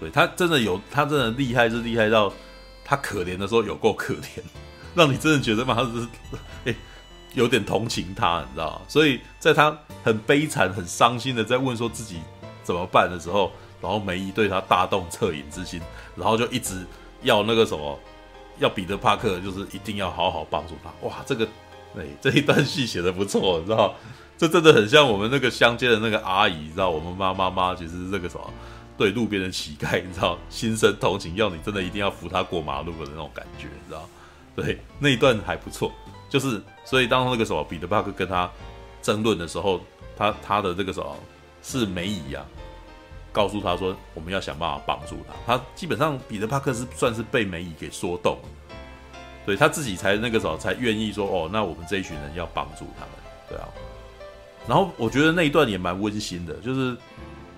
[0.00, 2.32] 对，他真的有，他真的厉害，是厉害到
[2.84, 4.40] 他可怜的时候有够可怜，
[4.94, 6.08] 让你真的觉得嘛，他是
[6.66, 6.74] 哎，
[7.34, 8.80] 有点同情他，你知道？
[8.86, 12.20] 所以在他很悲惨、很伤心的在问说自己
[12.62, 13.50] 怎么办的时候，
[13.82, 15.80] 然后梅姨对他大动恻隐之心，
[16.16, 16.86] 然后就一直
[17.22, 17.98] 要那个什么，
[18.58, 20.90] 要彼得帕克就是一定要好好帮助他。
[21.06, 21.44] 哇，这个
[21.98, 23.94] 哎 这一段戏写的不错，你知道，
[24.38, 28.50] 这真的很像我们那个乡间的那个阿姨，你知道，我们妈妈妈其实这个什么。
[28.98, 34.08] 对路边的乞丐，你知道，心生同情，要你真的一定要扶他过马路的那种感觉，你知道？
[34.54, 35.90] 对，那一段还不错。
[36.28, 38.48] 就是，所以当那个什么彼得帕克跟他
[39.00, 39.80] 争论的时候，
[40.16, 41.16] 他他的这个什么
[41.62, 42.44] 是梅姨啊，
[43.32, 45.56] 告诉他说我们要想办法帮助他。
[45.56, 48.76] 他基本上彼得帕克是算是被梅姨给说动了，
[49.46, 53.10] 对他自己才那个时候才愿意说哦，那我们这一群人要帮助他们，
[53.48, 53.68] 对啊。
[54.68, 56.96] 然后我觉得那一段也蛮温馨的，就是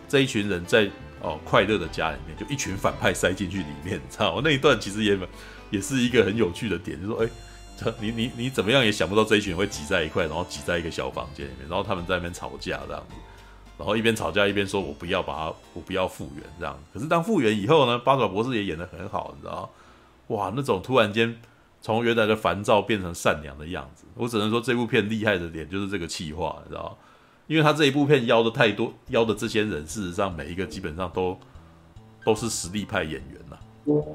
[0.09, 0.91] 这一群人在。
[1.27, 4.43] 哦，快乐的家里面就一群反派塞进去里面，你知道吗？
[4.45, 5.19] 那一段其实也
[5.71, 13.15] 也是一个很有趣的点，就是说，哎，你你你怎么样也想不到这一群人会挤在一块，然后挤在一个小房间里面，然后他们在那边吵架这样子，
[13.79, 16.79] 然后一边吵架一边说，我不要把它，我不要复原这样。
[16.93, 19.69] 可是当复原以后呢，八爪博士也演得很好，你知道？
[20.29, 21.37] 哇，那种突然间
[21.83, 26.97] 从原来的烦躁变成善良的样子，我只能说这部片厉害的点就是这个企划，你知道？
[27.47, 31.39] 因为他这一部片邀的太多，邀的这些人，事实上每一个基本上都
[32.25, 33.61] 都是实力派演员呐、啊，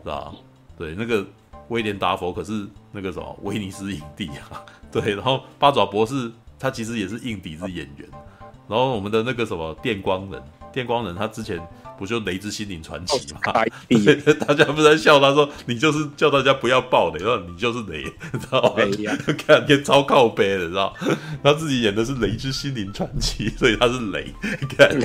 [0.01, 0.33] 是吧？
[0.75, 1.23] 对，那个
[1.67, 8.09] 威廉达佛可是那个什么威尼斯影帝啊，对，然后八爪博士他其实也是硬底子演员，
[8.69, 11.60] 然后我们的那个什么电光人，电光人他之前。
[11.99, 13.41] 不就雷之心灵传奇吗？
[14.47, 18.03] 大家不是在笑他说，你就是叫大家不要爆雷，然后你就是雷，
[18.39, 18.82] 知道吗？
[19.45, 20.95] 看天超靠背的，知道？
[21.43, 24.34] 他自己演的是雷之心灵传奇，所以他是雷，
[24.77, 24.97] 看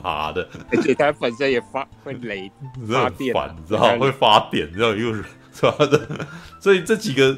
[0.00, 0.48] 妈的！
[0.70, 2.48] 而且他本身也发会雷
[2.88, 3.98] 发电，你知道？
[3.98, 4.94] 会发电，知道？
[4.94, 5.74] 又是是吧？
[6.60, 7.36] 所以这几个，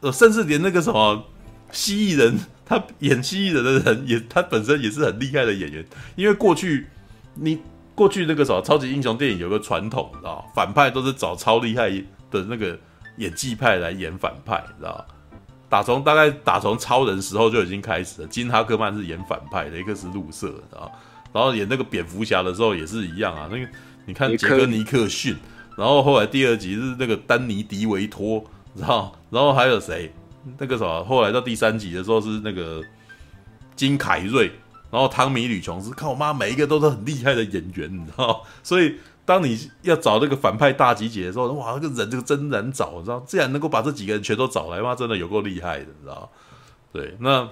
[0.00, 1.24] 呃，甚至连那个什么
[1.70, 2.38] 蜥蜴人，
[2.78, 5.84] 他演蜥蜴人的人也，他本身也是很厉害的演员，
[6.16, 6.86] 因为过去。
[7.34, 7.58] 你
[7.94, 11.88] 过去那个什么超级英雄电影有个传统，知道反派都是找超厉害
[12.30, 12.78] 的那个
[13.16, 15.02] 演技派来演反派，知道
[15.70, 18.28] 打从大概打从超人时候就已经开始了。
[18.28, 20.92] 金哈克曼是演反派的，一个是陆瑟，知道
[21.32, 23.48] 然后演那个蝙蝠侠的时候也是一样啊。
[23.50, 23.66] 那个
[24.04, 25.34] 你看杰克尼克逊，
[25.78, 28.44] 然后后来第二集是那个丹尼迪维托，
[28.76, 30.12] 知道然后还有谁？
[30.58, 31.04] 那个什么？
[31.04, 32.82] 后来到第三集的时候是那个
[33.76, 34.52] 金凯瑞。
[34.90, 38.44] 然后汤米·吕琼斯，看我妈，每一个都是很厉害的演员，你知道？
[38.62, 43.18] 所以当你要找那个反派大集结的时候，哇，那个人这个真难找，你知道？
[43.20, 46.30] 既然能够把这几个人全都找来，妈真的有够厉害的，你知道？
[46.92, 47.48] 对，那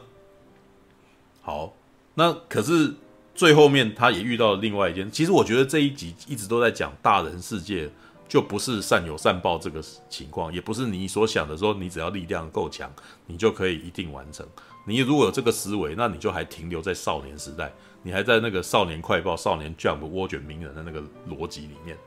[1.40, 1.72] 好，
[2.16, 2.92] 那可是
[3.34, 5.10] 最后面他也遇到了另外一件。
[5.10, 7.88] 其实我觉得这一集一直都在讲大人世界，
[8.30, 12.88] 就不是善有善报这个情况，也不是你所想的说，你只要力量够强，
[13.26, 14.46] 你就可以一定完成。
[14.86, 17.72] 你如果有这个思维，那你就还停留在少年时代，
[18.04, 21.98] 你还在那个少年快报、少年 Jump、涡卷鸣人的那个逻辑里面，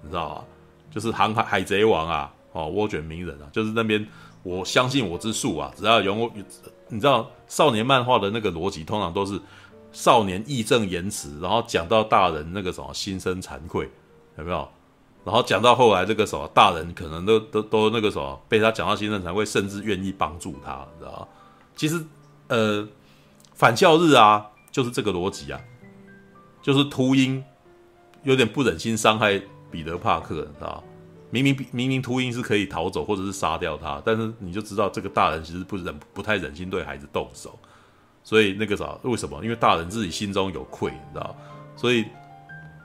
[0.00, 0.44] 你知道吗？
[0.92, 4.06] 就是航海海贼王啊，哦，涡卷鸣人啊，就是那边
[4.44, 6.30] 我相信我之术啊，只要有我，
[6.86, 9.40] 你知道少年漫画的那个逻辑，通常都是
[9.90, 13.90] 少年义正言辞，然后讲到大人那个什么心生惭愧，
[14.38, 14.68] 有没有？
[15.24, 21.26] 然后讲到后来这个什么大人可能都都都那个什么被他讲到心生惭愧，甚至愿意帮助他，你知道？
[21.74, 22.04] 其实，
[22.48, 22.86] 呃，
[23.54, 25.60] 反校日啊，就是这个逻辑啊，
[26.62, 27.42] 就是秃鹰
[28.22, 30.84] 有点不忍心伤害彼得帕克，你知道？
[31.30, 37.58] 明明明明秃鹰是可以逃走或者是杀掉他，但是你就知道这个大人其实不忍不太忍心对孩子动手，
[38.22, 39.42] 所以那个啥，为什么？
[39.42, 41.34] 因为大人自己心中有愧，你知道，
[41.76, 42.04] 所以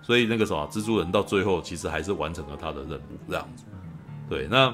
[0.10, 3.64] 所以那个什么，蜘蛛人到最后其实还是完成了他的任务，这样子，
[4.28, 4.74] 对，那。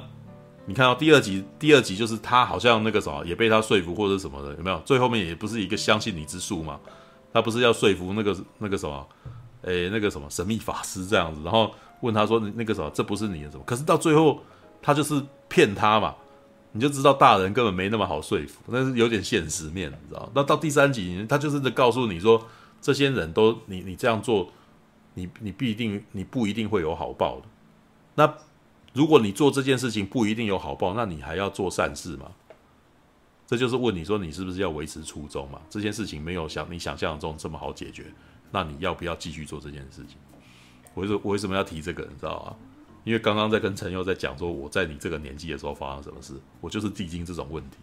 [0.65, 4.79] 你看到第二集，第二集就是他好像那个什么也被他说服或者什么的，有没有？
[4.85, 6.79] 最后面也不是一个相信你之术吗？
[7.33, 9.07] 他不是要说服那个那个什么，
[9.63, 11.69] 诶，那个什么神秘法师这样子，然后
[11.99, 13.63] 问他说那个什么这不是你的什么？
[13.63, 14.39] 可是到最后
[14.81, 16.15] 他就是骗他嘛，
[16.71, 20.31] 你就知道大人根本没那么好说服，那是有点现实面，你知道？
[20.33, 22.43] 那到第三集他就是在告诉你说，
[22.81, 24.51] 这些人都你你这样做，
[25.15, 27.47] 你你必定你不一定会有好报的，
[28.13, 28.37] 那。
[28.93, 32.31] 如果你做这件事情不一定有好报，那你还要做善事吗？
[33.45, 35.59] 这就是问你说你是不是要维持初衷嘛？
[35.69, 38.05] 这件事情没有像你想象中这么好解决，
[38.51, 40.15] 那你要不要继续做这件事情？
[40.93, 42.03] 我为什我为什么要提这个？
[42.03, 42.55] 你知道吗？
[43.03, 47.75] 因为刚刚在跟陈佑在讲说我在你这个年纪的时候发生什么事，我就是历经这种问题，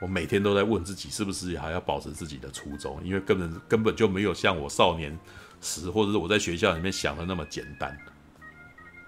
[0.00, 5.16] 我每天都在问自己是不是还要保持自己的初衷，因为根本根本就没有像我少年
[5.60, 7.96] 时或者是我在学校里面想的那么简单。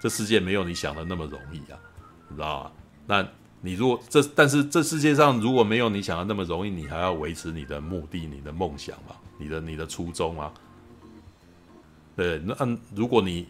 [0.00, 1.78] 这世界没有你想的那么容易啊，
[2.28, 2.72] 你知道吗？
[3.06, 3.26] 那
[3.60, 10.52] 你如果这，但是这世界上如果没有你想的那么容易，你还要维持你的目的、你的梦想嘛，你的你的初衷嘛。
[12.14, 12.54] 对，那
[12.94, 13.48] 如果你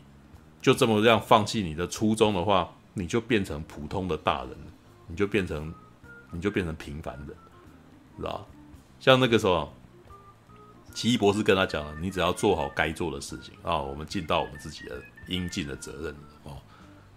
[0.63, 4.51] 就这么样放弃你的初衷的话，你就变成普通的大人，
[5.07, 5.73] 你就变成
[6.31, 7.29] 你就变成平凡人，
[8.17, 8.47] 知道？
[8.99, 9.73] 像那个时候，
[10.99, 16.57] 奇异博士跟他讲了，你只要做好该做的事情啊，我们尽到我们自己的应尽的责任哦。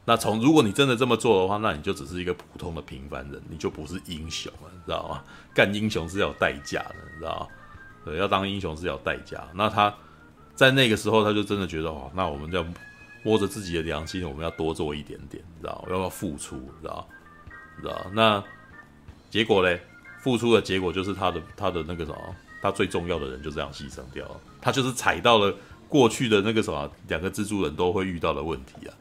[0.06, 5.24] 那从如果你真的这么做的话，那你就只是一个普通的平凡人，你就不是英雄了，你知道吗？
[5.56, 7.48] 干英雄是要有代价的，你知道吗？
[8.06, 9.44] 对，要当英雄是要有代价。
[9.56, 9.92] 那他
[10.54, 12.64] 在那个时候，他就真的觉得哦，那我们要
[13.24, 15.88] 摸着自己的良心，我们要多做一点点，你知道吗？
[15.90, 17.08] 要不要付出，你知道？
[17.78, 18.06] 你知道？
[18.14, 18.44] 那
[19.32, 19.82] 结果嘞？
[20.20, 24.40] 付出的结果就是他的他的那个什么，他最重要的人就这样牺牲掉了。
[24.62, 25.56] 他就是踩到了
[25.90, 28.94] 过去的那个什么，两个蜘蛛人都会遇到的问题啊。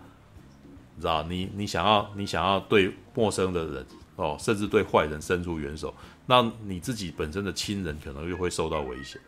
[0.96, 5.94] 你知道你你想要你想要对陌生的人哦，甚至对坏人伸出援手，
[6.26, 9.20] 那你自己本身的亲人可能又会受到危险。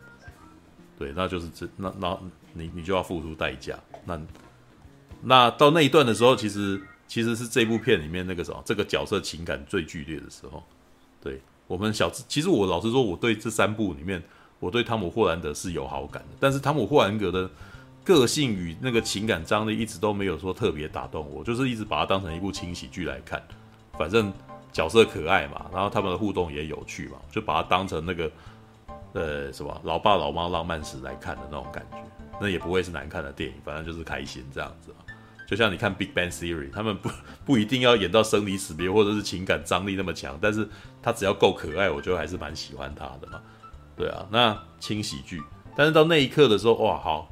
[0.99, 2.17] 对，那就是这那那
[2.53, 3.79] 你你就要付出代价。
[4.05, 4.21] 那
[5.21, 10.63] 那到那一段的时候，其实其实是这部片里面那个什么这个角色情感最剧烈的时候。
[11.21, 14.21] 对我们小其实我老实说，我对这三部里面，
[14.59, 17.49] 我对汤姆霍兰德是有好感的，但是汤姆霍兰德的。
[18.05, 23.41] 个性与那个情感张力一直都没有说特别打动我，就是一直把它当成一部轻喜剧来看，
[23.97, 24.29] 反正
[24.73, 28.29] 角色可爱嘛，然后他们的互动也有趣嘛，就把它当成那个
[29.13, 31.97] 呃什么老爸老妈浪漫史来看的那种感觉，
[32.41, 34.93] 那也不会是难看的电影，反正就是开心这样子。
[35.53, 37.11] 就像你看《Big Bang Theory》，他们不
[37.45, 40.67] 不一定要演到生离死别或者是情感张力那么强，但是
[40.99, 43.39] 他只要够可爱，我就还是蛮喜欢他的嘛。
[43.95, 45.39] 对啊，那轻喜剧，
[45.77, 47.29] 但是到那一刻的时候，哇，好。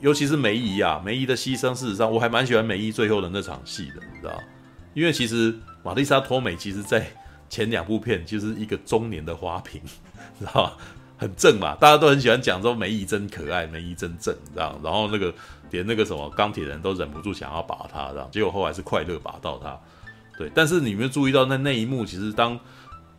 [0.00, 4.42] 尤其是梅姨啊，梅姨的牺牲，事实上我还蛮喜欢梅姨最后的那场戏的，你知道？
[4.94, 7.06] 因为其实玛丽莎托美其实在
[7.50, 9.80] 前两部片就是一个中年的花瓶，
[10.38, 10.76] 知道
[11.22, 14.78] 很正嘛，大家都很喜欢讲说梅姨真可爱，梅姨真正，这样。
[14.82, 15.32] 然后那个
[15.70, 18.28] 连那个什么钢铁人都忍不住想要把她，这样。
[18.32, 19.78] 结果后来是快乐拔到她，
[20.36, 20.50] 对。
[20.54, 22.58] 但是你们注意到那那一幕，其实当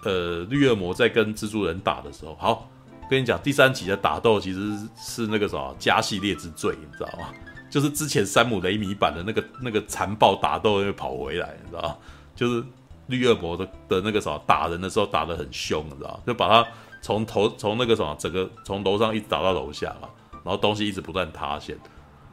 [0.03, 2.69] 呃绿恶魔在跟蜘蛛人打的时候，好。
[3.09, 4.59] 跟你讲，第三集的打斗其实
[4.97, 7.27] 是那个什么加系列之最，你知道吗？
[7.69, 11.95] 就是之前山姆雷米版的那个那个残暴打斗又跑回来，你知道吗？
[12.33, 12.63] 就是
[13.07, 16.19] 绿恶魔的的那个什么打人的时候打得很凶，你知道吗？
[16.25, 16.67] 就把他
[17.03, 20.09] 从头从那个什么整个从楼上一直打到楼下嘛，
[20.43, 21.77] 然后东西一直不断塌陷。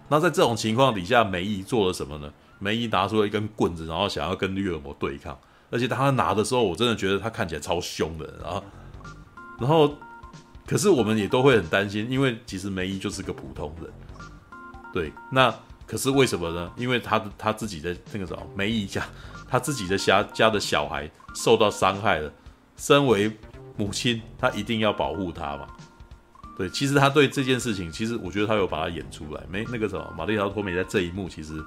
[0.08, 2.32] 那在这种情况底下，梅姨做了什么呢？
[2.58, 5.38] 梅姨拿出了一根棍子，然后想要跟绿恶魔对抗，
[5.70, 8.64] 而且他拿的时候，我真的觉得他看起来超凶的，然后
[9.58, 9.94] 然后。
[10.66, 13.90] 可是我们也都会很担心，因为其实梅姨就是个普通人，
[14.92, 15.12] 对。
[15.32, 15.52] 那
[15.84, 16.70] 可是为什么呢？
[16.76, 19.04] 因为他他自己的那个什么梅姨家，
[19.48, 22.32] 他自己的家家的小孩受到伤害了，
[22.76, 23.36] 身为
[23.80, 25.66] 母亲，他一定要保护他嘛。
[26.58, 29.42] 对，其实他对这件事情，其实我觉得他有把它演出来。
[29.50, 31.64] 没那个什么玛丽莎托梅在这一幕，其实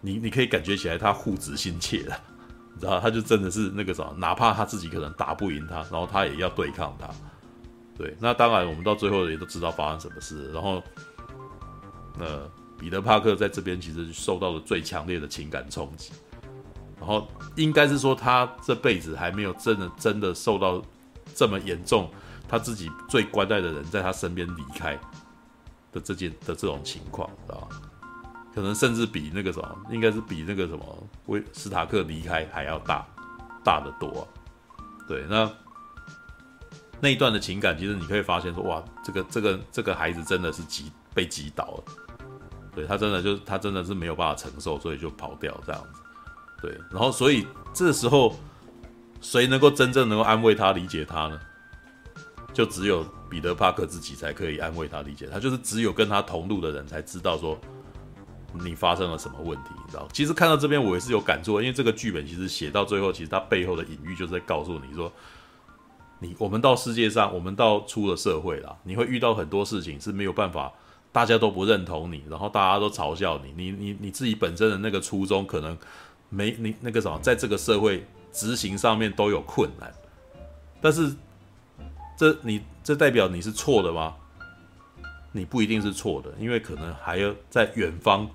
[0.00, 2.18] 你你可以感觉起来他护子心切的，
[2.72, 7.06] 你知道，他就真的是那个什么，哪怕他自己可能打不赢他，然后他也要对抗他。
[7.98, 10.50] 对，那当然，我们到最后也都知道发生什么事。
[10.52, 10.82] 然后，
[12.18, 16.12] 呃，彼得·帕克在这边其实受到了最强烈的情感冲击。
[16.98, 20.82] 然后，应该是说他这辈子还没有真的真的受到
[21.34, 22.10] 这么严重，
[22.48, 24.98] 他自己最关爱的人在他身边离开
[25.92, 27.68] 的这件的这种情况，知道？
[28.54, 33.06] 可能甚至比那个什么，应该是比那个什么威斯塔克离开还要大，
[33.62, 34.26] 大得多。
[35.06, 35.50] 对，那。
[36.98, 41.84] 那一段的情感，其实你可以发现说，哇，这个这个这个孩子真的是击被击倒了，
[42.74, 46.00] 对，他真的就是他真的是没有办法承受，所以就跑掉这样子，
[46.66, 48.34] 对，然后所以这时候
[49.20, 51.38] 谁能够真正能够安慰他、理解他呢？
[52.52, 57.56] 就只有彼得·帕克自己才可以安慰他、理解他，就是只有跟他同路的人才知道说
[58.52, 60.08] 你发生了什么问题，你知道？
[60.12, 65.12] 其实看到这边我也是有感触，因为这个剧本其实写到最后，其实它背后的隐喻就是在告诉你说。
[66.18, 70.72] 你我们到世界上，我们到出了社会了，你会遇到很多事情是没有办法，
[71.12, 75.76] 大家都不认同你，然后大家都嘲笑你，你你你自己本身的那个初衷可能
[76.28, 79.92] 没你那个什么，在这个社会执行上面都有困难，
[80.80, 81.14] 但是
[82.16, 84.14] 这你这代表你是错的吗？
[85.32, 88.28] 你不一定是错的，因为可能还有在远方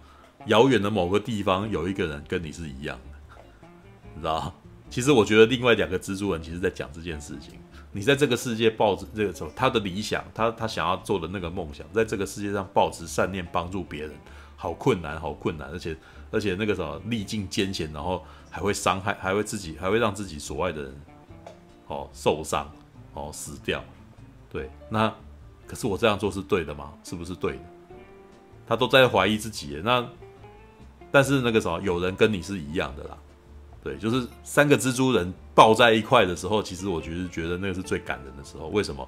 [0.46, 3.38] 遥远的某个地方有一个人跟你是一样的，
[4.14, 4.54] 你知道？
[4.90, 7.60] 其实我觉得另外两个蜘蛛人其实在讲这件事情。
[7.94, 14.12] 你在这个世界抱着这个时候，他的理想，他他想要做的那个梦想，在这个世界上抱持善念，帮助别人，
[14.56, 15.96] 好困难，好困难，而且
[16.32, 21.02] 而且那个什么历尽艰险，然后还会伤害，还会自己还会让自己所爱的人
[21.88, 22.72] 哦受伤
[23.14, 23.84] 哦死掉，
[24.52, 25.14] 对，那
[25.68, 26.94] 可是我这样做是对的吗？
[27.04, 27.60] 是不是对的？
[28.68, 30.08] 他都在怀疑自己，那
[31.12, 33.18] 但是那个什么，有人跟你是一样的啦，
[33.84, 38.68] 对，就是三个蜘蛛人抱在一块的时候，其实我觉得觉得那个是最感人的时候。
[38.70, 39.08] 为什么？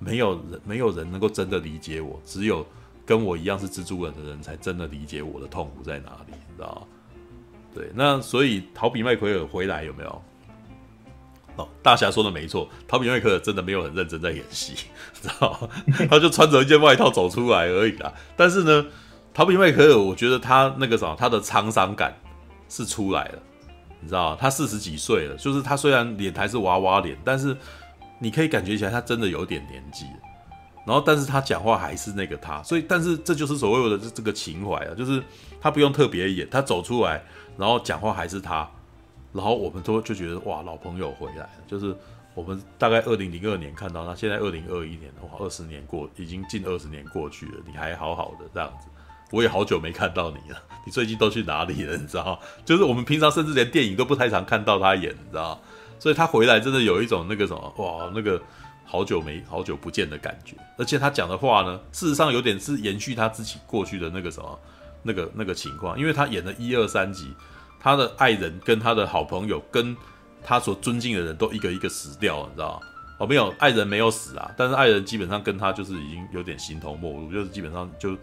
[0.00, 2.66] 没有人没有人能够真的理解我，只有
[3.06, 6.32] 跟我一样是蜘蛛人的人才真的理解我的痛苦在哪里，
[6.66, 6.82] 啊？
[7.74, 10.22] 对，那所以陶比麦奎尔回来有没有？
[11.56, 14.74] 哦，大侠说的没错，陶比麦奎尔真的没有很认真在演戏，
[15.20, 15.68] 知道吗？
[16.08, 18.12] 他就穿着一件外套走出来而已啦。
[18.36, 18.86] 但是呢，
[19.32, 22.12] 陶比麦奎尔，我觉得他那个什么，他的沧桑感
[22.68, 23.38] 是出来了，
[24.00, 24.38] 你知道吗？
[24.40, 27.56] 他四十几岁了，就是他虽然脸还是娃娃脸，但是
[28.18, 30.06] 你可以感觉起来他真的有点年纪。
[30.86, 35.22] 然后，但是他讲话还是那个他，所以，但是这就是所谓的这个情怀啊，就是
[35.64, 37.24] 他不用特别演，他走出来，
[37.56, 38.68] 然后讲话还是他。
[39.32, 41.50] 然后我们都就觉得哇，老朋友回来了。
[41.66, 41.96] 就是
[42.34, 48.88] 我们大概二零零二年看到他，现在二零二一年的话，二十年过，已经近二十年过去了，你还好好的这样子。
[49.30, 51.96] 我也好久没看到你了，你最近都去哪里了？
[51.96, 52.38] 你知道？
[52.66, 55.58] 就是我们平常甚至连电影都不太常看到他演，你知道？
[55.98, 58.38] 所以他回来真的有一种那个什么哇，那个
[58.84, 60.54] 好久没好久不见的感觉。
[60.76, 64.60] 而且他讲的话呢，事实上有点是延续他自己过去的那个什么
[65.04, 67.32] 那个那个情况，因为他演了一二三集。
[67.80, 69.94] 他的爱人跟他的好朋友跟
[70.42, 72.86] 他所尊敬的人都一个一个死掉了，你知道吗？
[73.18, 78.16] 哦，没有，爱人没有死啊，但是爱人基本上跟他就是已经有点形同陌路，就是基本上就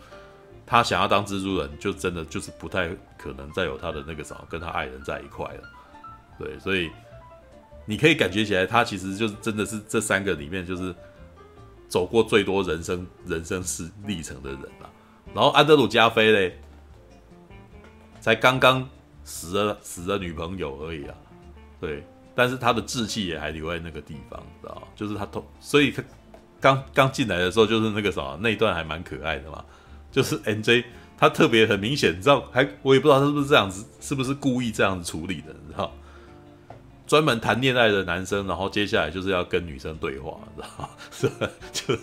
[0.65, 2.89] 他想要当蜘蛛人，就真的就是不太
[3.19, 5.61] 可能再有他的那个什么跟他爱人在一块了。
[6.39, 6.89] 对，所以
[7.85, 10.91] 你可以感觉起来，他其实就是真的是这三个里面就是
[11.87, 14.89] 走过最多人生人生史历程的人了。
[15.35, 16.59] 然后安德鲁加菲嘞，
[18.21, 18.87] 才刚刚。
[19.23, 21.15] 死了死了女朋友而已啊，
[21.79, 22.03] 对，
[22.33, 26.03] 但是他的志气也还留在那个地方，知道就是他偷，所以他
[26.59, 29.63] 刚刚进来的时候就是那个什么那一段还蛮可爱的嘛，
[30.11, 30.85] 就是 NJ
[31.19, 35.93] 他特别很明显，你知道，还我也不知道他是不是这样子，是不是故意这样子处理的，你知道，
[37.05, 41.49] 专门谈恋爱的男生，然后接下来就是要跟女生对话，你知道？
[41.71, 41.95] 就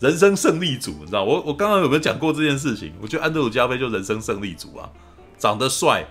[0.00, 2.94] 人生胜利组，你知道，我我刚刚有没有讲过这件事情？
[3.02, 4.90] 我觉得安德鲁加菲就人生胜利组啊。
[5.38, 6.06] 长得帅，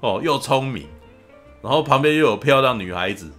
[0.00, 0.86] 哦，又聪明，
[1.62, 3.30] 然后旁边又有漂亮女孩子，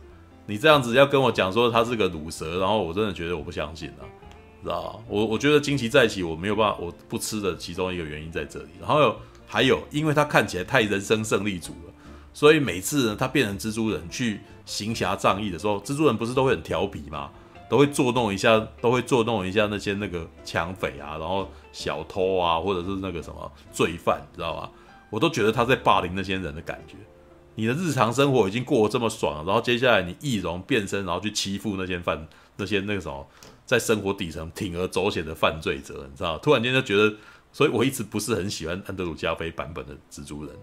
[0.46, 4.06] 你这样子要跟我讲说他是个乳蛇，然后我真的觉得我不相信了，
[4.64, 5.00] 知道吗？
[5.08, 8.70] 我我觉得惊奇在一起我没有办法，我不吃的其中一个原因在这里。
[8.80, 11.94] 然后还有，因为他看起来太人生胜利组了，
[12.34, 17.30] 所以每次呢他变成蜘蛛人去行侠仗义的时候，蜘蛛人不是都会很调皮吗？
[17.68, 24.70] 都会作弄一下，都会作弄一下那些那个抢匪啊，然后小偷啊，或者是那个什么罪犯，知道吗？
[25.10, 26.96] 我都觉得他在霸凌那些人的感觉。
[27.58, 33.26] 你的日常生活已经过得这么爽了，然后接下来你易容变身，然后去欺负那些犯那些那个什么，
[33.66, 36.38] 在生活底层铤而走险的犯罪者，你知道？
[36.40, 37.16] 突然间就觉得，
[37.54, 40.54] 所以我一直不是很喜欢安德鲁加菲版本的蜘蛛人。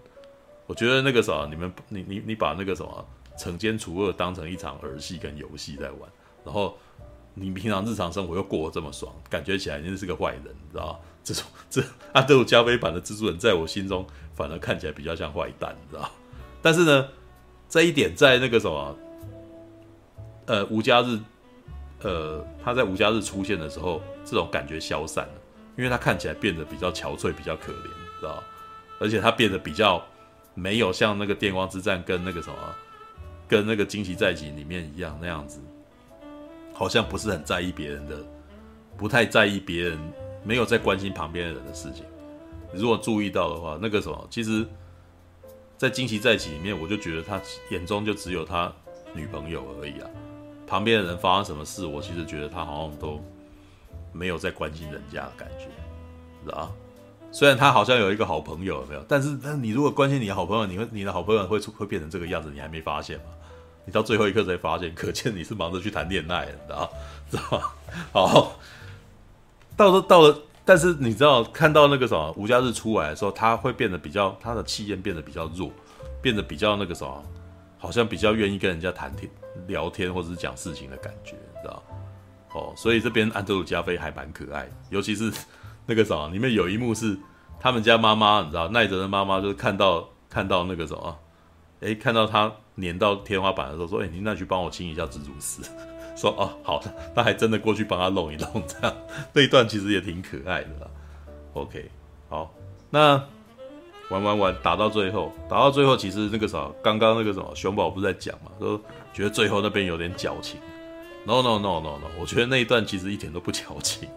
[0.67, 3.03] 我觉得那个什么，你们你你你把那个什么
[3.39, 6.01] 惩奸除恶当成一场儿戏跟游戏在玩，
[6.45, 6.77] 然后
[7.33, 11.01] 你平常日常生活又过得这么爽，感觉起来你是个坏人，你知道？
[11.23, 14.05] 这种这安德鲁加菲版的蜘蛛人，在我心中。
[14.35, 16.09] 反而看起来比较像坏蛋，你知道？
[16.61, 17.07] 但是呢，
[17.67, 18.97] 这一点在那个什么，
[20.45, 21.19] 呃，无家日，
[22.01, 25.33] 呃，他在无家日出现的时候，这种感觉消散了，
[25.77, 28.43] 因为他看起来变得比较憔悴，比较可怜，知道？
[28.99, 30.01] 而且他变得比较
[30.53, 32.55] 没有像那个电光之战跟那个什么，
[33.47, 35.59] 跟那个惊奇再起里面一样那样子，
[36.73, 38.17] 好像不是很在意别人的，
[38.97, 39.99] 不太在意别人，
[40.43, 42.05] 没有在关心旁边的人的事情。
[42.75, 44.65] 如果注意到的话，那个什么，其实，
[45.77, 48.71] 在惊奇在一起里面，我就觉得他眼中就只有他
[49.13, 50.09] 女朋友而已啊。
[50.65, 53.23] 旁边的人发生什么事，我其实觉得他好像都
[54.11, 55.65] 没有在关心人家的感觉，
[56.45, 56.71] 是吧？
[57.31, 59.05] 虽然他好像有一个好朋友，有没有？
[59.07, 63.25] 但是，但你如果关心你的好朋友，你会你的好朋友会会变成这个样子，你还没发现吗？
[63.85, 66.91] 你到最后一刻才发现，可见你是忙着去谈恋爱，知道
[67.29, 67.71] 知道吗？
[68.13, 68.53] 好，
[69.75, 70.37] 到了到了。
[70.65, 75.71] 但是你知道，看到那个什么无家日出来的时候，他会变得比较，他的气焰变得比较弱，
[76.21, 77.23] 变得比较那个什么，
[77.77, 79.29] 好像比较愿意跟人家谈天、
[79.67, 81.83] 聊天或者是讲事情的感觉，你知道？
[82.53, 85.31] 哦，所以这边安德鲁加菲还蛮可爱，尤其是
[85.85, 87.17] 那个什么，里面有一幕是
[87.59, 91.19] 他们家妈妈，你知道，奈德的妈妈就是看到看到那个什么，
[91.81, 92.49] 诶，看到他
[92.81, 95.61] 粘到天花板的时候，说：“诶，你那去帮我清一下蜘蛛丝。”
[96.15, 98.95] 说哦，好的，他还真的过去帮他弄一弄，这样
[99.33, 100.87] 那一段其实也挺可爱的啦。
[101.53, 101.89] OK，
[102.29, 102.53] 好，
[102.89, 103.23] 那
[104.09, 108.79] 玩玩玩，打到最后，打到最后，其实那个啥，刚刚那个什么熊宝不是在讲嘛，说
[109.13, 110.59] 觉得最后那边有点矫情。
[111.25, 114.09] No no no no no，我觉得那一段其实一点都不矫情，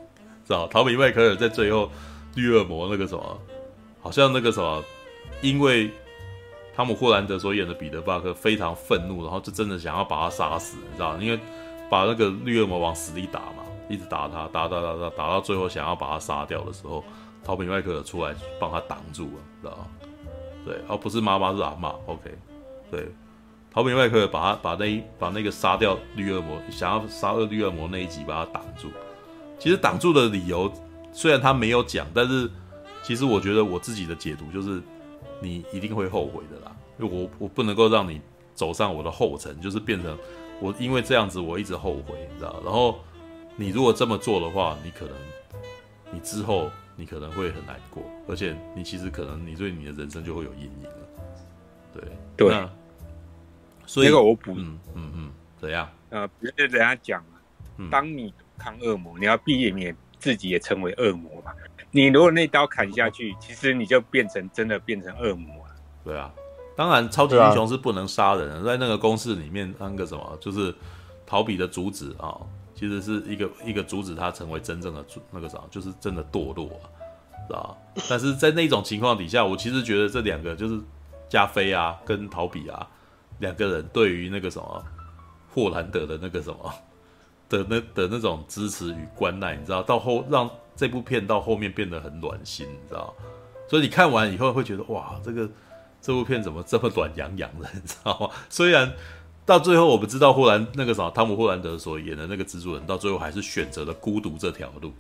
[0.44, 0.66] 知道？
[0.66, 1.88] 陶比麦克尔在最后
[2.34, 3.40] 绿恶魔那个什么，
[4.00, 4.82] 好像那个什么，
[5.40, 5.88] 因为
[6.74, 11.16] 汤姆霍兰德所演的彼得巴克非常愤怒，然后就真的想要把他杀死，你知道？
[11.18, 11.38] 因为
[11.90, 17.04] 把那个绿恶魔往死里打嘛，一直打他，打打打打打到最后想要把他杀掉的时候，
[17.44, 19.88] 陶比麦克出来帮他挡住了，知道？
[20.64, 22.36] 对，而不是妈妈是阿嬷，OK，
[22.90, 23.08] 对。
[23.72, 28.88] 陶比麦克尔把他把那把那个杀掉绿恶魔，想要杀掉绿恶魔那一集把他挡住。
[29.58, 30.72] 其实挡住的理由
[31.12, 32.50] 虽然他没有讲，但是
[33.02, 34.82] 其实我觉得我自己的解读就是，
[35.40, 36.74] 你一定会后悔的啦。
[36.98, 38.18] 因为我我不能够让你
[38.54, 40.16] 走上我的后尘，就是变成
[40.60, 42.60] 我因为这样子我一直后悔，你知道？
[42.64, 42.98] 然后
[43.56, 45.14] 你如果这么做的话，你可能
[46.10, 50.90] 你之后你可能会很难过，而且你其实可能你对你的人生就会有阴影了。
[51.92, 52.02] 对
[52.36, 52.68] 对。
[53.86, 55.88] 所以那个我补，嗯嗯嗯，怎样？
[56.10, 57.38] 呃，不是人家讲啊，
[57.90, 61.52] 当你抗恶魔，你要避免自己也成为恶魔嘛。
[61.92, 65.74] 你如果那刀砍下去，其实你就变成真的变成恶魔了。
[66.04, 66.34] 对啊，
[66.76, 70.74] 当然超级英雄是不能杀人的，在那个公式里面，那个什么就是
[71.26, 72.36] 逃避的阻止啊，
[72.74, 76.84] 其实是一个一个阻止他成为真正的主那个啥，就是真的堕落啊，
[77.48, 77.76] 是吧？
[78.08, 80.78] 但是在那种情况底下，我其实觉得这两个就是
[81.28, 82.86] 加菲啊跟逃避啊。
[83.38, 84.82] 两个人对于那个什么
[85.52, 86.74] 霍兰德的那个什么
[87.50, 93.14] 的那的那种支持与关爱，你知道，到后让这部片到后面变得很暖心，你知道，
[93.68, 95.46] 所以你看完以后会觉得哇，这个
[96.06, 98.30] 这部片怎么这么暖洋洋的， 你知道吗？
[98.48, 98.94] 虽然
[99.44, 104.92] 到最后我们知道霍兰那个什么汤姆霍兰德所演的那个蜘蛛人，到最后还是选择了孤独这条路，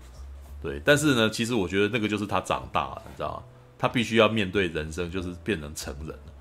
[0.60, 3.42] 对，但是呢，其实我觉得那个就是他长大了，你知道吗？
[3.78, 6.32] 他必须要面对人生，就是变成成人了。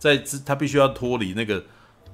[0.00, 1.62] 在他必须要脱离那个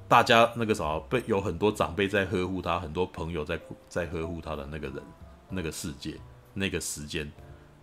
[0.07, 5.01] 大家那个啥，被有很多长辈在呵护他，很多朋友在在呵护他的那个人，
[5.49, 6.19] 那个世界，
[6.53, 7.31] 那个时间，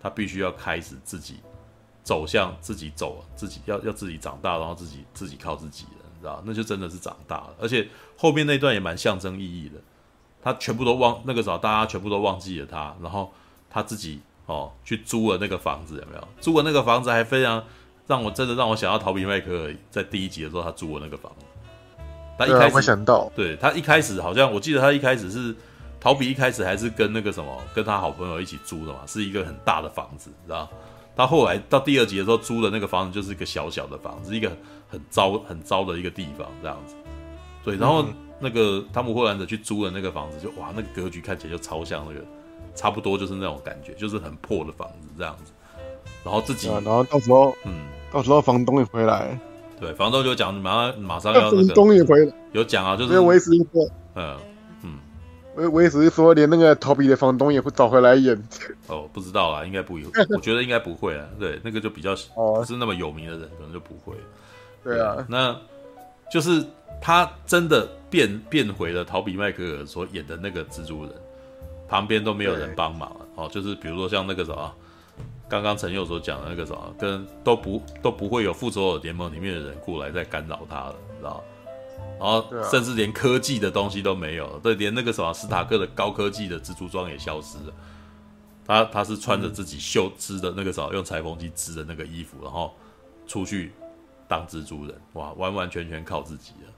[0.00, 1.40] 他必须要开始自己
[2.02, 6.42] 走向自己走，自己要要自己长大，然后自己自己靠自己了，你知道？
[6.44, 7.54] 那就真的是长大了。
[7.60, 9.76] 而且后面那段也蛮象征意义的，
[10.42, 13.32] 他全部都忘那个时候，大家全部都忘记了他，然后
[13.70, 16.28] 他自己哦去租了那个房子，有没有？
[16.40, 17.62] 租了那个房子还非常。
[18.08, 21.46] 让我真的让我想要逃避麦克尔，在第一集的时候，他租了那个房子。
[22.36, 25.54] 他一开始，没想到，对他一开始好像，我记得他一开始是
[26.00, 30.68] 逃避，一开始还是跟那个什么，跟他好朋友一起租的嘛，是一个很大的房子，知道？
[31.14, 34.50] 他后来到第二集的时候租的那个房子，就是一个小小的房子，一个
[34.88, 36.94] 很糟很糟的一个地方，这样子。
[37.64, 38.04] 对，然后
[38.40, 42.24] 那个汤姆霍兰德去租的那个房子就，就哇，那个格局看起来就超像那个，
[42.74, 45.52] 差不多就是那种感觉，就是很破的房子这样子。
[46.24, 47.72] 然后自己，然后到时候，嗯，
[48.10, 49.38] 到时候房东也回来，
[49.78, 53.88] 对，房东就讲马上马上要、那个，房东也回来，有讲啊，就是因为维斯说，
[55.56, 58.36] 嗯嗯，维维斯说连那个逃避的房东也会找回来演，
[58.88, 59.94] 哦，不知道啦，应该不，
[60.34, 64.14] 我觉得应该不会啊，对，那个就比较不是那么有名的人，可能就不会，
[64.84, 65.56] 对啊，那
[66.30, 66.64] 就是
[67.00, 71.12] 他真的变变回了逃避麦克尔所演的那个蜘蛛人，
[71.88, 74.72] 旁边都没有人帮忙了，哦，就是比如说像那个什么。
[75.48, 81.44] 刚刚陈佑所讲的那个什么，跟都不都不会有复仇者联盟里面的人过来再干扰他了，知道？
[82.18, 87.72] 然后甚至连科技的东西都没有了，对，连那个什么斯塔克的高科技的蜘蛛装也消失了。
[88.66, 92.74] 他他是穿着自己绣织的那个什么，用裁缝机织的那个衣服，然后
[93.26, 93.72] 出去
[94.28, 96.72] 当蜘蛛人，哇，完完全全靠自己了，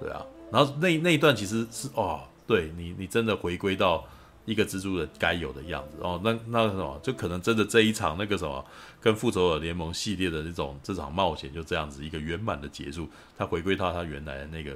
[0.00, 0.24] 对啊。
[0.52, 4.04] 然后那那一段其实是哦，对你你真的回归到。
[4.48, 5.98] 一个蜘蛛人该有的样子。
[6.00, 8.64] 哦，那那什么，就可能真的这一场那个什么，
[8.98, 14.74] 跟复仇者联盟系列的这种这场冒险就这样子一个圆满的结束，他回归到他原来的那个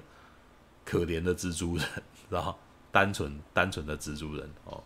[0.84, 1.86] 可怜的蜘蛛人，
[2.28, 2.54] 然后
[2.90, 4.46] 单纯 单纯的蜘蛛人。
[4.66, 4.78] 哦，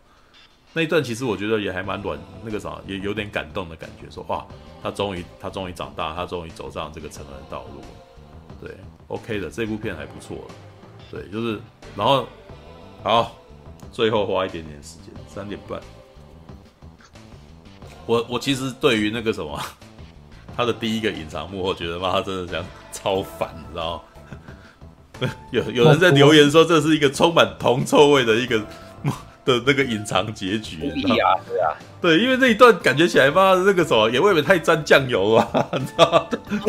[0.72, 4.46] 那一段其实我觉得也还蛮暖，那个啥也有点感动的感觉，说哇，
[4.80, 7.80] 他终于他终于长大，他终于走上这个成人道路，
[8.60, 8.76] 对
[9.08, 10.46] ，OK 的，这部片还不错，
[11.10, 11.58] 对，就是
[11.96, 12.28] 然后
[13.02, 13.36] 好。
[13.92, 15.80] 最后花一点点时间，三点半。
[18.06, 19.60] 我我其实对于那个什么，
[20.56, 24.02] 他的第一个隐藏幕后，我觉得妈他真的这样超烦，你知道吗？
[25.50, 28.58] 有有人在留言说，这是一个充满铜臭味的一个
[29.44, 30.76] 的那个隐藏结局。
[31.02, 31.72] 对啊，对啊，
[32.02, 36.26] 对，因为那一段感觉起来，妈的那个什么也未免太沾酱油了， 你知道吗？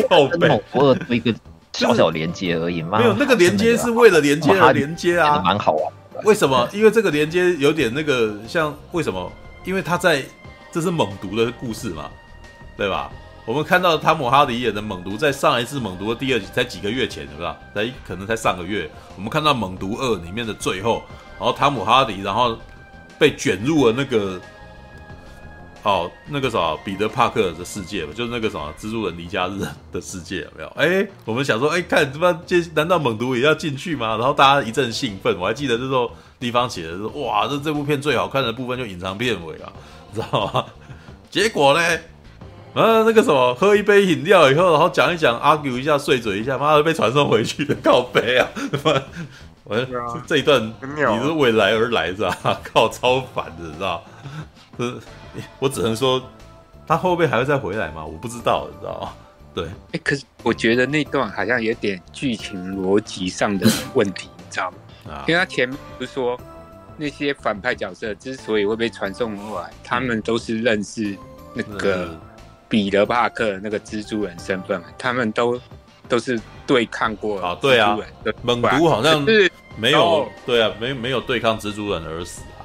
[0.08, 1.34] 靠背，我有一个
[1.74, 2.98] 小小连接而已嘛。
[2.98, 5.92] 没有那个连接是为了连接而连接啊，蛮好玩。
[6.24, 6.68] 为什么？
[6.72, 9.30] 因为这个连接有点那个像为什么？
[9.64, 10.24] 因为他在
[10.72, 12.10] 这是猛毒的故事嘛，
[12.76, 13.10] 对吧？
[13.44, 17.56] 我们看到汤姆哈迪演的猛毒，在上一次猛毒的第二集才几个月前，对吧？
[17.74, 21.02] 才可能才上个月，我们看到猛毒二里面的最后，
[21.38, 22.58] 然后汤姆哈迪然后
[23.18, 24.40] 被卷入了那个。
[25.88, 29.60] 哦，那个什么彼得帕克的世界吧，就是那个什么蜘蛛人离家日
[29.90, 30.68] 的世界有没有？
[30.76, 34.08] 哎，我们想说，哎，看他妈这难道猛毒也要进去吗？
[34.18, 39.72] 然后大家一阵兴奋，我还记得这时候地方写的是，哇，这这部片最好看的部分就隐藏片尾啊，
[40.12, 40.66] 你知道吗？
[41.30, 41.80] 结果呢，
[42.74, 48.46] 啊，那个什么，喝一杯饮料以后，然后讲一讲，argue 一下，碎嘴一下，妈的被传送回去的，靠北啊！
[49.64, 49.76] 我
[50.28, 52.36] 这一段你是为来而来是吧？
[52.74, 54.04] 靠，超烦的，你知道？
[54.78, 54.94] 是。
[55.58, 56.22] 我只能说，
[56.86, 58.04] 他后面还会再回来吗？
[58.04, 59.12] 我不知道，你知道吗？
[59.54, 64.76] 对，哎、欸，可是我觉得那段好像有点剧情逻辑上的问题，你知道吗？
[65.10, 66.38] 啊，因为他前面不是说
[66.96, 71.16] 那些反派角色之所以会被传送过来，他们都是认识
[71.54, 72.16] 那个
[72.68, 75.60] 彼得·帕克那个蜘蛛人身份，他们都
[76.08, 77.98] 都是对抗过啊，对啊，
[78.42, 82.62] 猛毒好像是没有，对啊，没没有对抗蜘蛛人而死啊，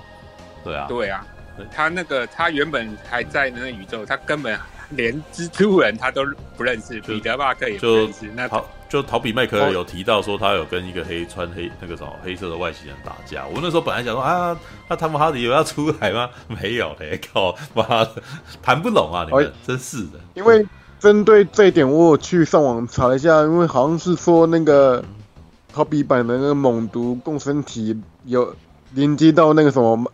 [0.64, 1.26] 对啊，对啊。
[1.72, 4.58] 他那个，他原本还在那个宇宙，他根本
[4.90, 6.24] 连蜘蛛人他都
[6.58, 8.30] 不认识，彼得帕克也不认识。
[8.36, 13.46] 那陶就陶比麦克有提到说，他有跟一个黑穿黑那个什么黑色的外星人打架。
[13.48, 14.56] 我那时候本来想说啊，
[14.88, 16.30] 那汤姆哈迪有要出来吗？
[16.48, 18.22] 没有嘞，靠妈的，
[18.62, 19.26] 谈不拢啊！
[19.28, 20.20] 你们真是的。
[20.36, 20.64] 因为
[21.00, 25.04] 针对这一点，我有去上网查一下，因为好像是说那个
[25.74, 28.56] 陶比版的那个猛毒共生体有
[28.94, 30.12] 连接到那个什么。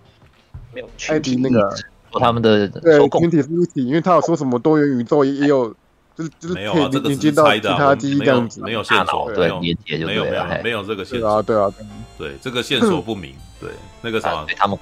[0.74, 1.76] 没有艾迪那个
[2.20, 5.74] 他们的对群体是一体，因为他有说什么多元宇宙也有，
[6.16, 11.72] 就是就是可以连接到其他记忆这样子，没有线索，对连接就没有没有没有这个线索，对啊
[12.18, 13.70] 对这个线索 不明，对
[14.02, 14.78] 那个什么他们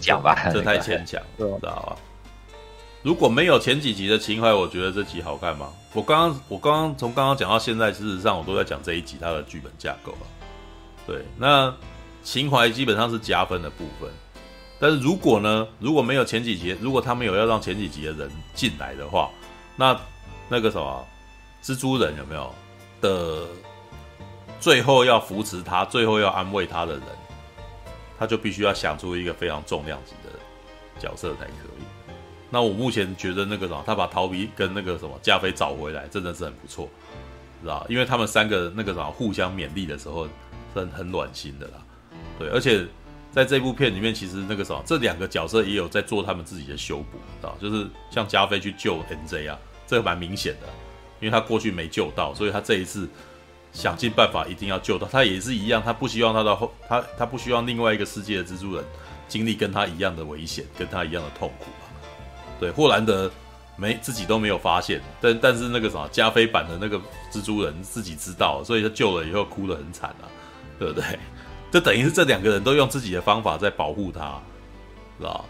[0.00, 1.96] 讲吧，这太牵强，知道吧？
[3.02, 5.68] 如果没有前几集的情怀，我觉得这集好看吗？
[5.92, 10.26] 我刚刚我刚刚从刚刚讲到现在，事实上我都在讲这一集它的剧本架构啊。
[11.06, 11.72] 对，那
[12.24, 14.10] 情怀基本上是加分的部分。
[14.78, 15.66] 但是如果呢？
[15.80, 19.30] 如果没有前几集，如果他没有要让前几集的人进来的话，
[19.74, 19.98] 那
[20.50, 21.06] 那个什么
[21.62, 22.54] 蜘蛛人有没有
[23.00, 23.46] 的
[24.60, 27.02] 最后要扶持他、最后要安慰他的人，
[28.18, 30.38] 他就必须要想出一个非常重量级的
[31.00, 31.84] 角色才可以。
[32.50, 36.86] 那我目前觉得那个什么，他把陶皮跟那个什么加菲找回来，真的是很不错，
[37.62, 37.86] 知道？
[37.88, 40.30] 因为他们三个那个什么互相勉励的时候，是
[40.74, 41.74] 很很暖心的啦。
[42.38, 42.86] 对，而且。
[43.36, 50.66] 在这部片里面，其实那个什么，这两个角色也有在做他们自己的修补，啊，就是像加菲去救 NJ 啊，这个蛮明显的，
[51.20, 53.06] 因为他过去没救到，所以他这一次
[53.74, 55.06] 想尽办法一定要救到。
[55.06, 58.82] 他也是一样，他不希望他的后，他他不希望另外一个世界的蜘蛛人
[59.28, 61.84] 经历跟他一样的危险，跟他一样的痛苦啊。
[62.58, 63.30] 对，霍兰德
[63.76, 66.98] 没自己都没有发现，但但是那个什么加菲版的那个
[67.30, 70.24] 蜘蛛人自己知道，所以他救了以后哭得很惨啊，
[70.78, 71.04] 对不对？
[71.76, 74.40] 就等于是这两个人都用自己的方法在保护他，
[75.18, 75.44] 是吧？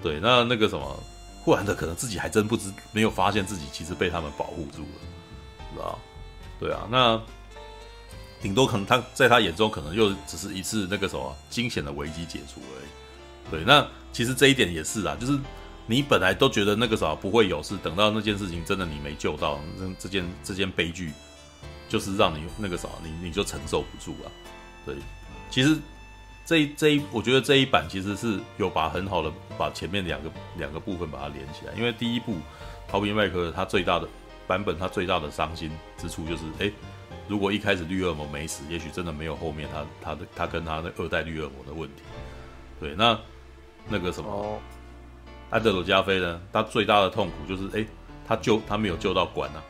[0.00, 1.02] 对，那那个什么，
[1.42, 5.98] 霍兰德可能自己还真不知，没有发现自己其实被他们保护住了，是吧？
[6.60, 7.20] 对啊，那
[8.40, 13.50] 顶多可能他在他眼中可能又只是一次那个什么惊险的危机解除而已。
[13.50, 15.36] 对，那其实这一点也是啊，就是
[15.88, 21.10] 你本来都觉得那个什么不会有事，等到那件事情真的你没救到，这这件这件悲剧
[21.88, 24.30] 就是让你那个什么，你你就承受不住啊，
[24.86, 24.94] 对。
[25.54, 25.78] 其实
[26.44, 31.72] 这一这一，我觉得这一版其实是有把很好的把前面两个两个部分把它连起来。
[31.74, 32.34] 因为第一部
[32.88, 34.08] 逃兵麦克他最大的
[34.48, 36.68] 版本，他最大的伤心之处就是，哎，
[37.28, 42.02] 如果一开始绿恶魔没死，也许真的没有后面他他的他跟他的二代绿恶魔的问题。
[42.80, 43.16] 对，那
[43.88, 44.60] 那个什么
[45.50, 46.40] 安德鲁加菲呢？
[46.52, 47.86] 他最大的痛苦就是，哎，
[48.26, 49.62] 他救他没有救到管啊。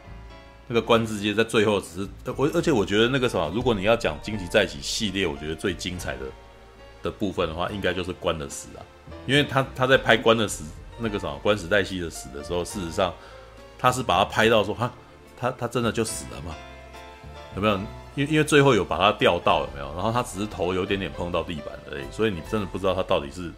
[0.66, 6.20] 那个关之接在最后只是我，而且我觉得那个什么，如果你要讲《惊奇再起》系列，我觉得最精彩的
[7.02, 8.80] 的部分的话，应该就是关的死啊，
[9.26, 10.64] 因为他他在拍关的死
[10.98, 13.12] 那个什么关史黛西的死的时候，事实上
[13.78, 14.90] 他是把他拍到说，哈，
[15.36, 16.54] 他他真的就死了吗？
[17.56, 17.78] 有没有？
[18.14, 19.92] 因因为最后有把他吊到有没有？
[19.94, 23.52] 然后他只是头有点点碰到地板而已，所以你真的不知道他到底是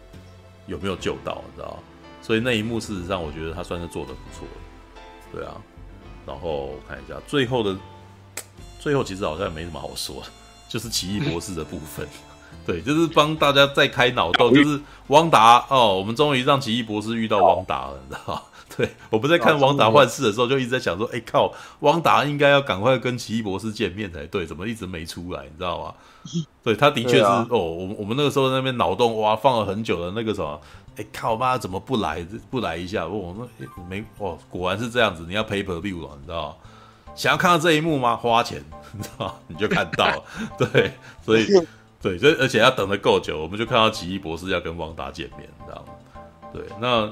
[0.65, 1.77] 有没有救到，你知道吗？
[2.21, 4.47] 所以那一幕事实上，我觉得他算是做的不错，
[5.31, 5.55] 对啊。
[6.27, 7.75] 然后看一下最后的，
[8.77, 10.21] 最后其实好像没什么好说，
[10.67, 12.05] 就是奇异博士的部分，
[12.67, 18.41] 对，就是帮大家再开脑洞，就是汪达哦，我们终于让奇异博士遇到汪达了，你知道吗？
[18.75, 25.93] 对，我们在看汪达幻视的时候，就一直在想说，哎靠，汪达应该要赶快跟奇异博士见面才对，怎么一直没出来，你知道吗？
[26.61, 30.59] 对，他的确是哦，我们我们那个时候在那边脑洞哇，放了很久的那个什么。
[30.97, 33.05] 哎、欸，靠妈，怎么不来不来一下？
[33.05, 33.47] 问我说、
[33.87, 36.57] 没哦，果然是这样子，你要 pay per view 了，你知道？
[37.15, 38.15] 想要看到这一幕吗？
[38.15, 39.39] 花钱， 你知道？
[39.47, 40.23] 你就看到了，
[40.57, 40.91] 对，
[41.21, 41.45] 所以
[42.01, 45.93] 对，所以而且要等的够久，我们就看到奇异博士要跟汪达见面，你知道吗？
[46.51, 47.11] 对，那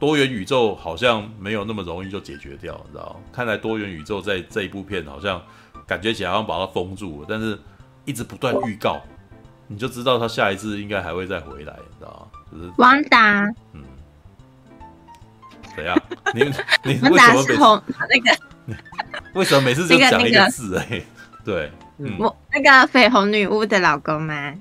[0.00, 3.20] 多元宇宙好像没有那么容易就解决掉，你知道？
[3.32, 5.40] 看来多元宇宙在这一部片好像
[5.86, 7.56] 感觉起来好像把它封住了，但是
[8.04, 9.00] 一直不断预告。
[9.66, 12.40] 你就知道他下一次应该还会再回来，你知道吗？
[12.54, 13.42] 就是汪达，
[13.72, 13.82] 嗯，
[15.74, 16.00] 怎样？
[16.32, 16.44] 你
[16.84, 18.38] 你 为什么每次那个？
[19.34, 20.78] 为什么每次就讲一个字？
[20.78, 21.02] 哎，
[21.44, 24.54] 对，嗯，我那个绯红女巫的老公吗？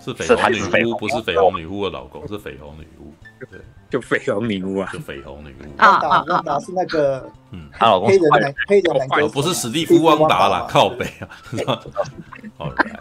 [0.00, 3.12] 是绯红女巫，不是绯红女巫的老公，是绯红女巫。
[3.50, 3.60] 对，
[3.90, 5.76] 就绯红女巫啊，就绯红女巫。
[5.78, 11.28] 汪达，汪达是那个，嗯，她老公黑人男，黑人男不是史蒂夫汪达啦，靠北啊。
[12.56, 13.00] 好来。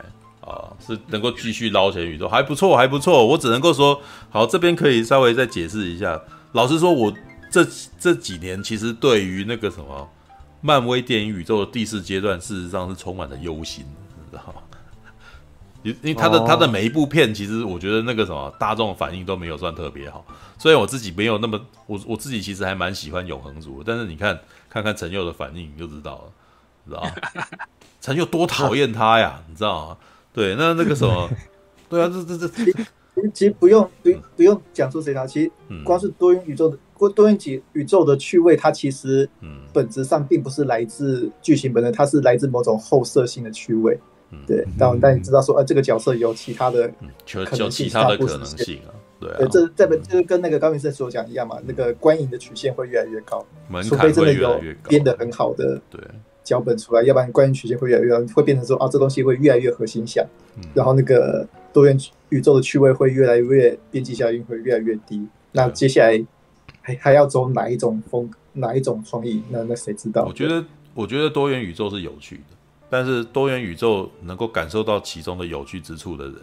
[0.56, 3.26] 啊，是能够继续捞钱宇宙，还不错，还不错。
[3.26, 6.20] 我只能够说，好，这边可以稍微再解释一下。
[6.54, 7.14] 老实说，我
[7.52, 7.66] 这
[8.00, 10.10] 这几年其实对于那个什么
[10.62, 13.86] 漫威电影宇宙的第四阶段，事实上是充满了忧心，
[14.18, 14.62] 你知道吗？
[15.84, 20.26] 因因为他的他的每一部片，其实我觉得那个什么大众反应都没有算特别好。
[20.58, 26.24] 虽然我自己没有那么，我我自己其实还蛮喜欢永恒族，但是你看看看陈佑的反应，你就知道了，
[26.88, 27.12] 知道吗？
[28.02, 29.98] 陈佑多讨厌他呀，你知道吗？
[30.36, 31.30] 对，那那个什么，
[31.90, 32.02] 对。
[32.02, 35.52] 啊，这这这，其实不用不不用讲出谁他，其实
[35.86, 36.78] 光是多元宇宙的
[37.16, 39.28] 多元宇宇宙的趣味，它其实
[39.72, 43.98] 本质上并不是来自剧情本身，它是来自某种后设性的趣味。
[44.46, 46.92] 对，但但你知道说，呃，这个角色有其他的
[47.26, 53.46] 可能性，其他的可能性啊，对啊，这这本就是跟那个高明胜所讲一样嘛，那个观影的曲线会越来越高，
[53.84, 54.60] 除非真的有
[54.90, 56.02] 编的很好的，对。
[56.46, 60.24] 脚本出来，要不然关于曲线会越来越会变成说啊，这东西会越来越核心向，
[60.56, 65.28] 嗯、然后那个多元宇宙的趣味会越来越边际效应会越来越低。
[65.52, 66.24] 那接下来
[66.82, 69.42] 还还要走哪一种风哪一种创意？
[69.50, 70.24] 那那谁知道？
[70.26, 72.56] 我觉得我觉得多元宇宙是有趣的，
[72.90, 76.36] 但是多元宇宙能够感受到其中的有趣之处的人，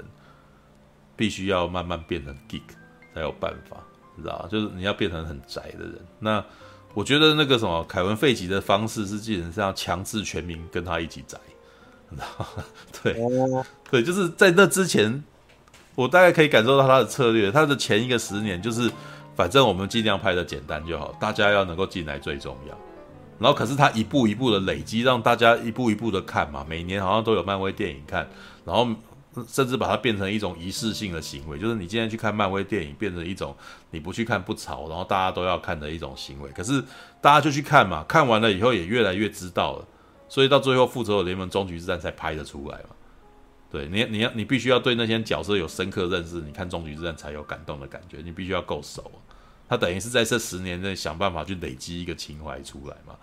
[1.16, 2.60] 必须要慢慢变成 geek
[3.14, 3.76] 才有办法，
[4.16, 6.44] 你知道就是你要变成很宅的人，那。
[6.94, 11.38] 我觉得那个什么凯文·费奇的方式是基本上要强制全民跟他一起宅，
[13.02, 13.16] 对，
[13.90, 15.22] 对，就是在那之前，
[15.94, 17.50] 我大概可以感受到他的策略。
[17.50, 18.90] 他的前一个十年就是，
[19.34, 22.78] 反正我们尽量拍的简单就好，大家要能够进来最重要。
[23.38, 28.28] 然后可是他一步一步的累积，让大家一步一步的看嘛，每年好像都有漫威电影看，
[28.64, 28.88] 然后。
[29.48, 33.56] 甚至把它变成一种仪式性的行为，就是你今天去看漫威电影，变成一种
[33.90, 36.50] 你不去看不潮，然后大家都要看的一种行为。
[36.50, 36.82] 可是
[37.20, 39.86] 大家就去看嘛，看完了以后也越来越知道了，
[40.28, 42.90] 所以到最后复仇者联盟终局之战才拍得出来嘛。
[43.70, 49.10] 对你，你要你必须要对那些角色有深刻认识，你看终局之战才有感动的感觉，你必须要够熟。
[49.66, 53.14] 他等于是在这十年内想办法去累积一个情怀出来嘛。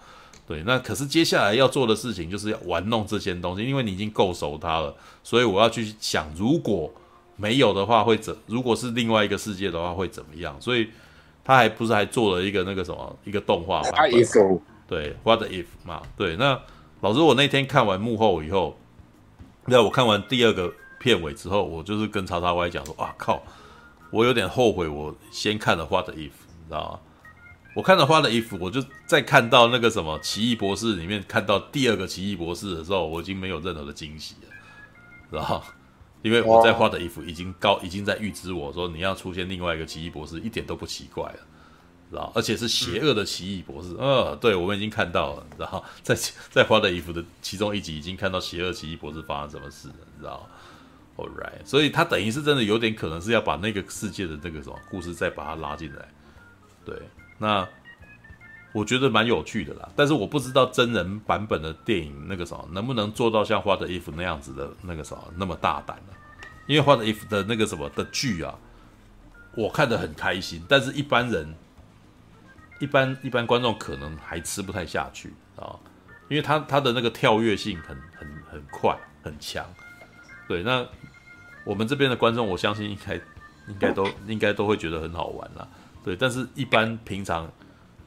[0.49, 6.91] 对，那可是接下来要做的事情就是要玩弄这些东西，因为你已经够熟它了，所以我要去想，如果
[7.35, 8.35] 没有的话会怎？
[8.47, 10.59] 如果是另外一个世界的话会怎么样？
[10.59, 10.89] 所以
[11.45, 14.11] 他还不是还做了一个那个什么一个动画版本？
[14.87, 16.01] 对，What if 嘛？
[16.17, 16.59] 对，那
[17.01, 18.75] 老师，我那天看完幕后以后，
[19.67, 23.43] 那我看完第二个片尾之后，我就是跟叉叉 Y 讲说，哇靠，
[24.09, 26.99] 我有点后悔，我先看了 What if，你知道吗？
[27.79, 34.49] 我看到花的衣服，我就在看到那个什么奇异博士里面看到第二个奇异博士的时候，我已经没有任何的惊喜了，
[35.31, 35.63] 知道？
[36.21, 41.39] 因为我在花的衣服已经高，已经在预知我说你要出现另外一个奇异博士一点都不奇怪了，
[42.09, 42.29] 知道？
[42.35, 45.81] 而且是邪恶的奇异博士，嗯、 对，我们已经看到了，然后？
[46.03, 46.13] 在
[46.49, 50.45] 在花的衣服的其中一集已经看到邪恶奇异博士发生什么事了，你知道
[51.15, 56.05] ？All right，所以他等于是真的有点可能是要把那个世界的那个什么故事再把它拉进来，
[56.83, 56.93] 对。
[57.39, 57.67] 那
[58.71, 66.13] 我觉得蛮有趣的啦，但是我不知道真人版本的电影那个什么能不能做到像《What If》那样子的那个什么那么大胆呢？
[66.67, 68.53] 因为《What If》的那个什么的剧啊，
[69.55, 71.55] 我看得很开心，但是一般人、
[72.79, 75.73] 一般一般观众可能还吃不太下去啊，
[76.27, 79.65] 因为他他的那个跳跃性很很很快很强。
[80.47, 80.85] 对，那
[81.63, 85.67] 我们这边的观众，我相信应该应该都应该都会觉得很好玩啦。
[86.03, 87.51] 对，但是一般平常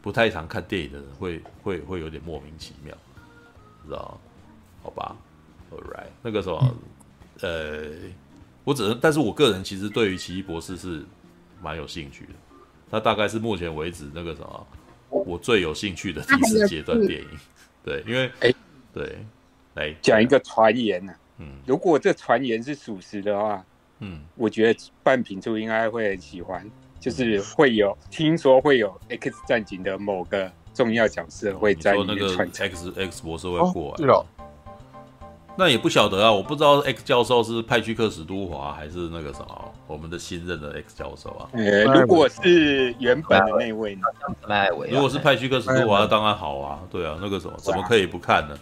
[0.01, 2.97] 不太常看电影的人会会会有点莫名其妙，
[3.86, 4.18] 知道？
[4.82, 5.16] 好吧
[5.70, 6.76] ，All right，那个什么，
[7.40, 7.90] 呃，
[8.64, 11.05] 我只能，但是我个人其实对于奇异博士是
[11.62, 12.32] 蛮有兴趣的，
[12.90, 14.66] 他大概是目前为止那个什么
[15.09, 17.28] 我最有兴趣的第四阶段电影。
[17.84, 18.53] 对，因为哎，
[18.93, 19.24] 对，
[19.74, 23.64] 来讲一个传言呢，嗯，如果这传言是属实的话，
[24.01, 26.68] 嗯，我觉得半瓶醋应该会很喜欢。
[27.03, 34.07] 就是会有听说会有 X 战警的某个重要角色会在里面串 X X 博士会过来。
[34.07, 34.24] 哦
[35.55, 41.44] 那也不晓得啊，我不知道 X 教授是派屈克史都华还是那个什么我们的新任的 X 教授啊？
[41.53, 44.00] 呃，如果是原本的那位呢？
[44.90, 48.59] 如果是派屈克史都华，当然好啊，对啊，那个什么怎么可以不看呢？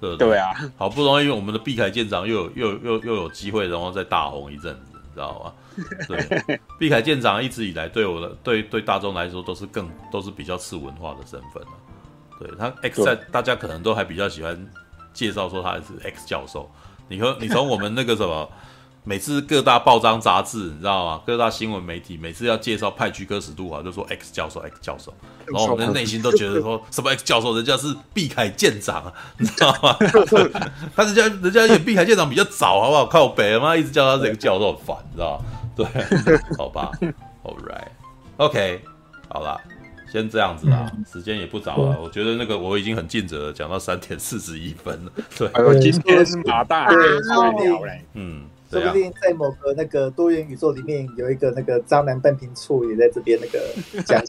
[0.00, 4.72] 对对啊，好不容易我们的碧凯舰长又有又又又有机会，然后再大红一阵
[5.18, 5.84] 知道吗？
[6.06, 11.74] 对，毕凯舰长一直以来对我的对对大众来说都是更都是比较次文化的身份啊。
[12.38, 14.56] 对他 X 在大家可能都还比较喜欢。
[15.14, 16.70] 介绍说他是 X 教授，
[17.08, 18.48] 你和你从我们那个什么，
[19.08, 21.22] 每次各大报章杂志，你知道吗？
[21.24, 25.14] 各大新闻媒体每次要介绍派屈克史杜华，就说 X 教授，X 教授，
[25.46, 29.96] 然后我们的内心都觉得说 什么 X 教授，人家是碧凯舰长，你知道吗？
[30.94, 33.06] 他人家人家演毕凯舰长比较早，好不好？
[33.06, 35.44] 靠北他妈一直叫他这个教授很烦，你知道吗？
[35.74, 35.86] 对，
[36.58, 36.92] 好吧
[37.44, 38.82] ，All right，OK，
[39.30, 39.58] 好了。
[40.12, 41.98] 先这样子啦，时间也不早了。
[42.00, 45.12] 我觉得那个我已经很尽责了，讲到三点四十一分了。
[45.36, 46.88] 对，还有今天是马大
[48.14, 54.22] 嗯，说不定在某个那个多元宇宙里面有一个那个渣男半瓶醋也在这边那个讲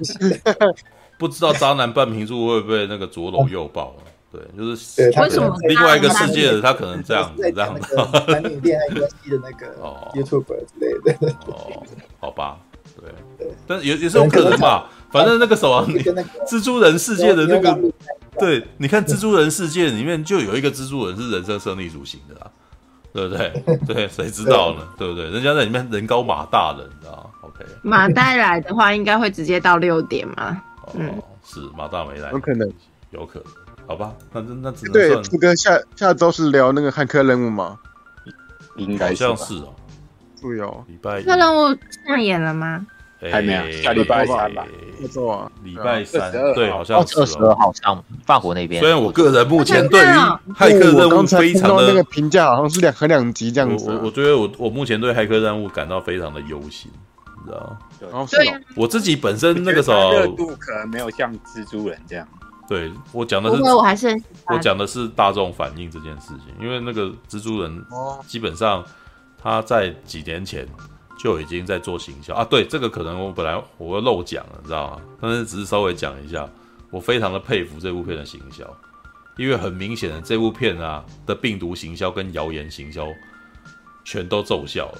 [0.00, 0.40] 一些
[1.18, 4.02] 不知道渣男半瓶醋会不会那个左搂右抱啊？
[4.30, 7.96] 对，就是为什么另外一个世界的他可能这样子这样子。
[8.26, 9.74] 男女恋爱关系的那个
[10.12, 11.34] YouTuber 之类的。
[11.46, 11.82] 哦，
[12.20, 12.58] 好吧，
[13.00, 14.90] 对，但也也是有可能吧。
[15.10, 15.82] 反正那个什么，
[16.46, 17.78] 蜘蛛人世界的那个，
[18.38, 22.50] 对，你看蜘蛛人世界里面就有一个蜘蛛人是人生胜利组型的啦，
[23.12, 23.78] 对不对？
[23.86, 24.82] 对，谁知道呢？
[24.96, 25.30] 对不对？
[25.30, 27.64] 人家在里面人高马大的，你知道？OK。
[27.82, 30.62] 马带来的话，应该会直接到六点吗？
[30.82, 30.94] 哦，
[31.44, 32.72] 是马大没来，有可能，
[33.10, 33.48] 有可能，
[33.86, 34.14] 好吧？
[34.32, 37.78] 那那只能对，这个下下周是聊那个汉克任务吗？
[38.76, 39.74] 应该像是哦，
[40.40, 41.22] 对哦，礼拜一。
[41.24, 42.86] 骇客任务上演了吗？
[43.20, 44.64] 还没有，下礼拜三吧。
[45.00, 48.80] 没错啊，礼拜三，对，好像二十二号上法国那边。
[48.80, 50.08] 虽然我个人目前对于
[50.54, 53.90] 骇客任务非常的那个评价好像是两和两级这样子。
[53.90, 56.90] 我我觉得我我目前对骇客任务感到非常的忧心，
[57.24, 57.78] 你知道
[58.12, 58.26] 吗？
[58.30, 62.26] 对，我自己本身那个时候热度可能没有像蜘蛛人这样。
[62.68, 64.08] 对，我讲的是，我还是
[64.46, 67.84] 我讲的是大众反应这件事情，因为那个蜘蛛人
[68.26, 68.84] 基本上
[69.42, 70.66] 他在几年前。
[71.18, 72.44] 就已经在做行销啊！
[72.44, 75.02] 对，这个可能我本来我会漏讲了，你知道吗？
[75.20, 76.48] 但是只是稍微讲一下，
[76.90, 78.64] 我非常的佩服这部片的行销，
[79.36, 83.08] 因为很明显的这部片啊的病毒行销跟谣言行销
[84.04, 84.98] 全都奏效了，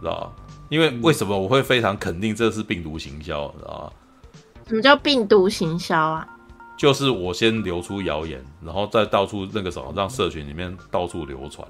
[0.00, 0.44] 知道吗？
[0.70, 3.92] 因为为什么我会非常肯定这是病毒行销，知道吗？
[4.66, 6.26] 什么叫病毒行销啊？
[6.76, 11.68] 就是我先流出谣言，然后再到处那个什么，让社群里面到处流传。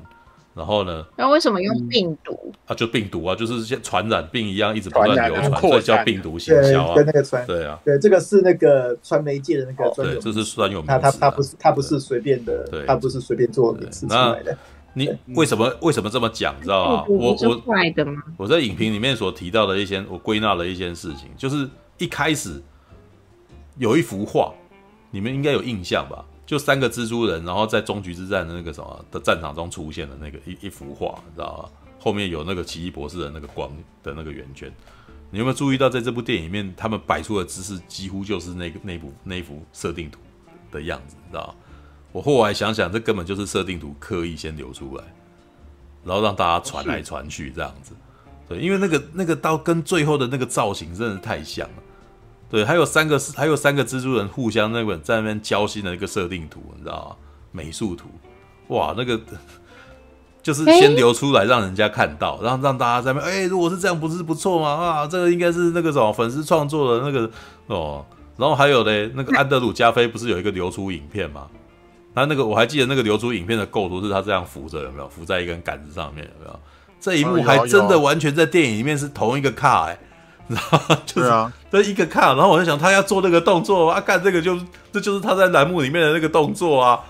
[0.54, 1.04] 然后呢？
[1.16, 2.52] 那为什么用病毒？
[2.66, 6.94] 啊，就病毒啊，就是像传染病一样，一直不断流传，所以叫病毒行销啊。
[6.94, 10.14] 跟那个传，对啊，对，这个是那个传媒界的那个专有。
[10.14, 10.92] 对，这是专有名词。
[10.92, 14.56] 他他他不是他不是随便的，对，他不是随便做名词出来的。
[14.92, 16.54] 你为什么为什么这么讲？
[16.62, 17.04] 知道吗？
[17.08, 17.62] 我我
[18.36, 22.62] 我在影评里面所提到的一些，我归纳了一些事情，就是一开始
[23.76, 24.54] 有一幅画，
[25.10, 26.24] 你们应该有印象吧？
[26.46, 31.88] 就三个蜘蛛人，然后在终局之战的那个什么的战场中出现的那个一一幅画，你知道吗？
[31.98, 33.70] 后面有那个奇异博士的那个光
[34.02, 34.70] 的那个圆圈，
[35.30, 40.20] 你有没有注意到，在这部电影里面，他们摆出的姿势几乎就是那个那部那幅设定图
[40.70, 41.54] 的样子，你知道吗？
[42.12, 45.04] 我后来想想，这根本就是设定图刻意先留出来，
[46.04, 47.94] 然后让大家传来传去这样子。
[48.46, 51.82] 对，因为那个那个刀跟最后的那个造型真的太像了。
[52.54, 57.16] 对，还有三个还有三个蜘蛛人互相那个在那边交心的一个设定图，你知道吗？
[57.50, 58.06] 美术图，
[58.68, 59.20] 哇，那个
[60.40, 64.68] 就是先流出来让人家看到，然后让大家在那边，哎，如果是这样，不是不错吗？
[64.68, 67.28] 啊，这个应该是那个什么粉丝创作的那个
[67.66, 68.06] 哦。
[68.36, 71.48] 然后还有嘞，那个安德鲁加菲不是有一个流出影片吗？
[72.14, 75.08] 他那个我还记得那个流出影片的构图是他这样扶着，有没有？
[75.08, 76.60] 扶在一根杆子上面，有没有？
[77.00, 79.98] 这一幕还真的完全在电影里面是同一个卡哎。
[80.48, 81.30] 然后就是
[81.70, 84.58] 这一个看，然后我就想他要做那个动作啊，干这个就
[84.92, 87.00] 这就是他在栏目里面的那个动作啊。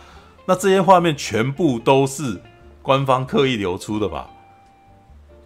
[0.47, 2.41] 那这些画面全部都是
[2.83, 4.27] 官方刻意流出的吧？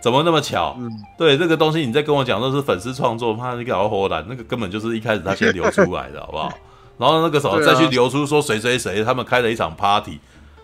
[0.01, 0.77] 怎么那么巧？
[0.79, 6.53] 嗯，对这个东西，你在跟我讲都是粉丝创作，怕你搞火胆，那个根本就是一开始他先流出来的，好不好？
[6.99, 10.19] 然后那个时候再去流出说谁谁谁他们开了一场 party，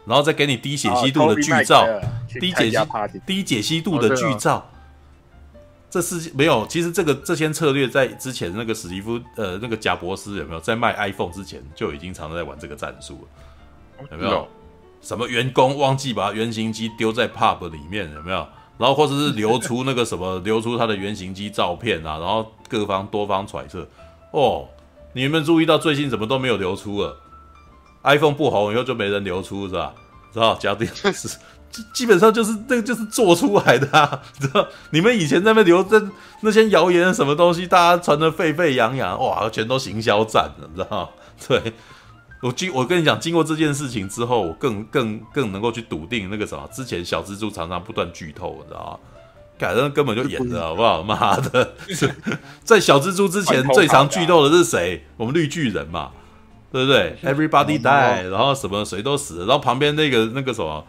[0.05, 1.87] 然后再给你低解析度的剧照，
[2.41, 2.79] 低解析
[3.25, 4.69] 低解析度的剧照。
[5.95, 13.25] 这是没有，其实这个这些策略在之前那个史蒂夫呃那个贾伯斯有没有在卖 iPhone 之前就已经常常在玩这个战术
[14.01, 14.49] 了，有没有？
[15.01, 18.45] 什么员工忘记把原型机丢在 pub 里面有没有？
[18.77, 23.87] 然后或者是流出那个什么， 流出他的原型机照片啊，然后各方多方揣测。
[24.33, 24.67] 哦，
[25.13, 27.17] 你有没有注意到最近怎么都没有流出了
[28.03, 29.95] ？iPhone 不红以后就没人流出是吧？
[30.33, 30.57] 知道？
[30.57, 31.39] 假定是。
[31.93, 34.67] 基本上就是那个，就是做出来的啊， 知道？
[34.91, 36.01] 你们以前在那边留着
[36.43, 41.11] 那些谣言什么东西，大家传的沸沸扬扬，哇，全都行销战了，你知道？
[41.49, 41.73] 对，
[42.43, 48.99] 我经我跟你讲，经过这件事情之后，我更更更能够去笃定那个什么，之前小蜘蛛常常不断剧透，你知道吗？
[49.59, 51.03] 改正根本就演的好不好？
[51.05, 51.75] 妈的，
[52.63, 55.05] 在小蜘蛛之前最常剧透的是谁？
[55.17, 56.11] 我们绿巨人嘛，
[56.71, 60.85] 对不对？Everybody die，然后什么谁都死了，然后旁边那个那个什么。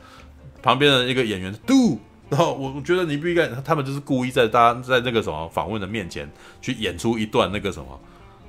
[0.66, 6.28] 旁边的一个演员 do，然后我我觉得你不应该，他们就是故意在大家在那个什么访问的面前
[6.59, 7.99] 去演出一段那个什么，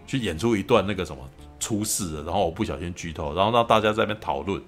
[0.06, 1.22] 去演出一段那个什么
[1.60, 4.58] 出事了，然后我不小心剧透，然后让大家在那边讨论，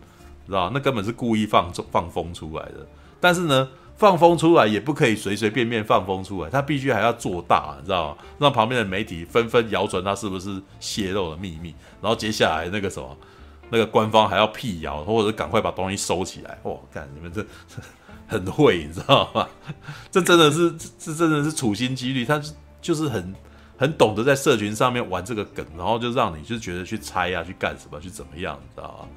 [0.46, 2.86] 知道那根本是故意放放风出来的。
[3.18, 8.18] 但是呢，放风出来也不可以随随便便放风出来，他必须还要做大，你知道吗？
[8.38, 13.16] 让旁边的媒体纷纷谣传他是不是泄露了秘密，然后接下来那个什么。
[13.70, 16.58] 那个官方还要辟谣，或者是赶快把东西收起来。
[16.62, 17.44] 哇，干你们这
[18.26, 19.48] 很会，你知道吗？
[20.10, 22.40] 这真的是，这真的是处心积虑，他
[22.80, 23.34] 就是很
[23.76, 29.08] 很懂得在社群上面玩这个梗，然后就让你就觉得去猜啊，去干什么，去怎么样，你知道吗？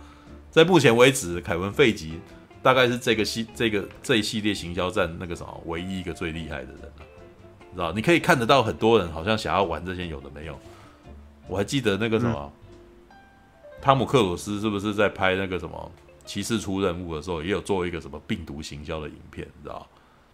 [0.49, 2.19] 在目前为止，凯文·费吉
[2.61, 7.05] 大概是这个系这个这一系列行销战那个什么唯一一个最厉害的人了，
[7.69, 7.91] 你知道？
[7.91, 10.59] 你可以看得到很多人好像想要玩这些有的没有。
[11.47, 12.53] 我还记得那个什么。
[13.81, 15.91] 汤姆克鲁斯是不是在拍那个什么
[16.25, 19.87] 骑士出任务的时候，也有做一个什么病毒行销的影片，你知道？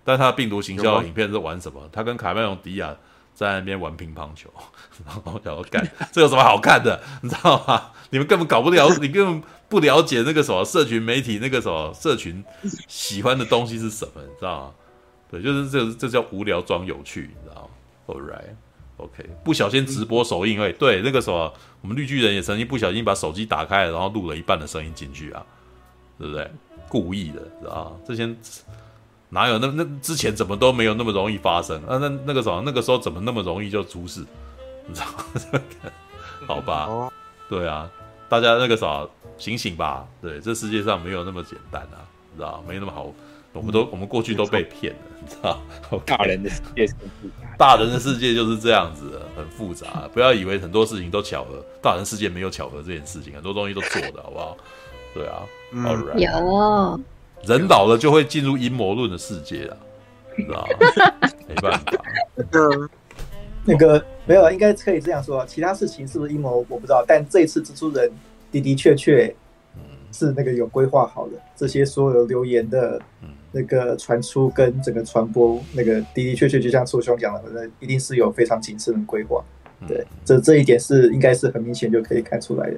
[0.04, 1.90] 但他的病毒行销的影片是玩什么？
[1.92, 2.96] 他跟卡梅隆迪亚
[3.34, 4.50] 在那边玩乒乓球，
[5.06, 7.02] 然后我想说干，这有什么好看的？
[7.22, 7.92] 你知道吗？
[8.10, 12.44] 你们根本搞不了，你根本不了解那个什么社群媒体那个什么社群
[12.88, 14.74] 喜欢的东西是什么，你知道吗？
[15.30, 17.70] 对，就是这这叫无聊装有趣，你知道吗
[18.08, 18.56] ？All right。
[18.98, 25.46] OK，不小心直播首映，哎，对，那个时候我们绿巨人也曾经不小心把手机打开，然后录了一半的声音进去啊，
[26.18, 26.50] 对不对？
[26.90, 27.92] 故意的，知道吗？
[28.08, 28.36] 这些
[29.30, 31.98] 哪有那那之前怎么都没有那么容易发生啊？
[31.98, 34.26] 那那个时候那个时候怎么那么容易就出事？
[34.88, 35.62] 你知道吗？
[36.48, 37.12] 好吧，
[37.50, 37.92] 对啊，
[38.30, 39.06] 大家那个啥
[39.38, 42.02] 醒醒吧，对，这世界上没有那么简单啊，
[42.36, 43.14] 知道没那么好。
[43.58, 45.60] 我们都我们过去都被骗了，你知道？
[46.06, 46.88] 大人的世界，
[47.58, 50.08] 大人的世界就是这样子的，很复杂。
[50.14, 54.56] 不要以为很多事情都巧合，大人世界没有巧合这件事情，很多东西都做的，好不好？
[55.14, 55.42] 对啊，
[55.72, 57.00] 嗯，right、有
[57.48, 59.78] 人老了就会进入阴谋论的世界了，
[60.36, 60.68] 知道
[61.48, 61.94] 没办法，
[62.36, 62.90] 那个
[63.66, 65.44] 那个没有，应该可以这样说。
[65.46, 67.04] 其他事情是不是阴谋，我不知道。
[67.08, 68.12] 但这次蜘蛛人
[68.52, 69.34] 的的确确
[70.12, 73.02] 是那个有规划好的，这些所有留言的。
[73.52, 79.44] 那个传出跟整个传播，那个的的确确就像错兄讲的，那一定是有非常谨慎的规划。
[79.88, 82.78] 对，这这一点是应该是很明显就可以看出来的。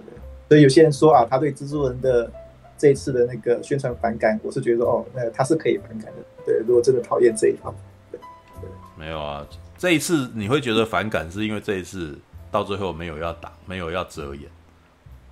[0.50, 2.30] 所以有些人说啊，他对蜘蛛人的
[2.78, 6.14] 这一次的那个宣传反感，我是觉得哦，那他是可以反感的。
[6.46, 7.74] 对，如果真的讨厌这一套，
[8.12, 8.20] 对，
[8.62, 9.48] 对，没有啊，
[9.78, 12.18] 这一次你会觉得反感，是因为这一次
[12.52, 14.44] 到最后没有要打，没有要遮掩，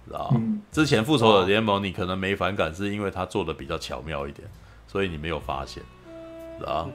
[0.05, 4.47] 知道、嗯、之前复仇者联盟你可能没反感，是因为他做的比较巧妙一点。
[4.87, 5.83] 所以你没有发现，
[6.65, 6.87] 啊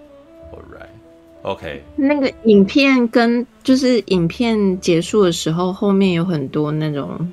[0.51, 1.85] ，All right，OK。
[1.95, 7.31] 那个影片跟就是影片结束的时候，后面有很多那种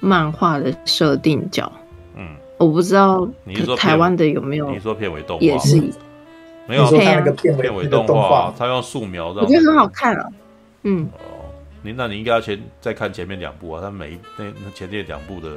[0.00, 1.72] 漫画的设定角。
[2.14, 4.70] 嗯，我不知道你说台湾的有没有？
[4.70, 5.82] 你说片尾动画也是，
[6.68, 10.28] 没有他那个片尾动画，他用素描的，我觉得很好看啊。
[10.82, 11.48] 嗯，哦，
[11.82, 15.48] 你那你应该要先再看前面两部啊，他每那那前面两部的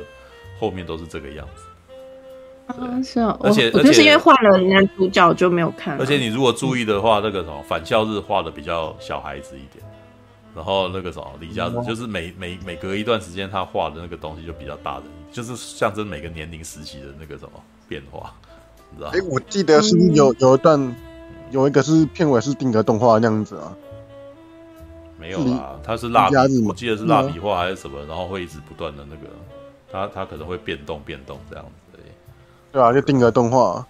[0.60, 1.64] 后面都是这个样子。
[2.68, 5.98] 啊，是啊，而且我就是因为换了男主角就没有看。
[6.00, 9.86] 而且你如果注意的话，那个什么返校日画的比较小孩子一点，
[10.56, 17.52] 然后那个什么李家就是每每每隔一段时间他画的那个东西就比较大人，就是象征每个年龄时期的那个什么
[17.88, 18.34] 变化，
[18.90, 19.12] 你知道？
[19.12, 20.96] 哎，我记得是有有一段
[21.52, 23.72] 有一个是片尾是定格动画那样子啊，
[25.20, 26.36] 没有啊，他是蜡笔，
[26.68, 29.28] 我记得是蜡笔画还是什么，然后会一直不断的那个，
[29.92, 31.72] 他他可能会变动变动这样子。
[32.76, 33.88] 对啊，就定格动画。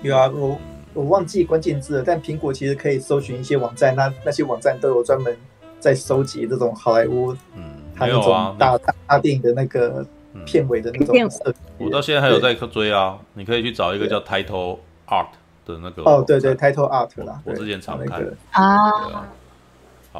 [0.00, 0.56] 有啊，我
[0.94, 5.36] 我忘记关键字了，但苹果其实可以搜寻一些网站，那那些网站都有专门
[5.80, 7.64] 在收集这种好莱坞，嗯，
[7.96, 8.20] 还有
[8.60, 10.06] 大大大电影的那个
[10.44, 11.58] 片尾的那种设计。
[11.78, 14.78] 我到现在还有在追啊，你可以去找一个叫 Title
[15.08, 15.26] Art
[15.66, 16.02] 的那个。
[16.04, 19.26] 哦，对对，Title Art 啦，我之前常看啊。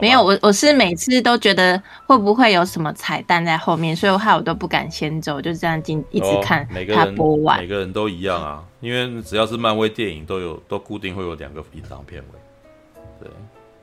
[0.00, 7.60] 没有，我我是每次都觉得会不会有什么彩蛋在后面，所以我害我都不敢先走，就这样进一直看他播完。
[7.60, 13.24] 每个人都一样啊，因为只要是漫威电影，都有都固定会有两个隐藏片尾。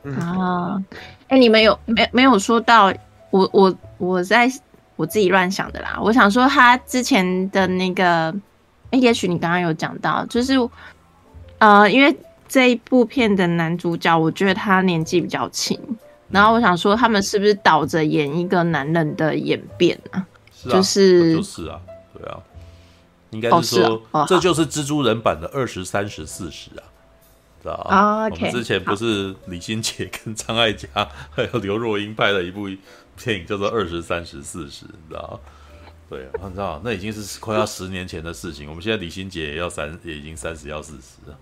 [0.03, 0.81] 对，啊，
[1.27, 2.93] 哎、欸，你们有没没有说到
[3.29, 4.49] 我我我在
[4.95, 5.99] 我自己乱想的啦？
[6.01, 8.29] 我想说他之前的那个，
[8.91, 10.53] 哎、欸，也许你刚刚有讲到，就是
[11.59, 12.15] 呃，因为。
[12.45, 15.79] 这一部片的男主角，我觉得他年纪比较轻，
[16.33, 20.25] 然后我想说，他们是不是倒着演一个男人的演变啊？
[20.51, 21.79] 是啊，就是就是啊，
[22.17, 22.39] 对啊，
[23.29, 26.83] 应该是说，哦是啊哦、这就是蜘蛛人版的二十三十四十啊，
[27.61, 28.23] 知道啊？
[28.25, 30.87] 哦 okay, 我们之前不是李心洁跟张艾嘉
[31.31, 32.67] 还有刘若英拍了一部
[33.23, 35.39] 电影叫做《二十三十四十》，你知道
[36.09, 38.67] 对，我知道，那已经是快要十年前的事情。
[38.69, 41.37] 我们现在李心洁也要三，也已经三十要四十了，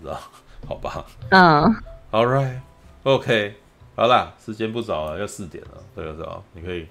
[0.00, 0.20] 知道？
[0.68, 1.64] 好吧，嗯
[2.12, 3.56] ，All right，OK，
[3.94, 6.42] 好啦，时间不早了，要四点了，这个时候？
[6.54, 6.86] 你可以，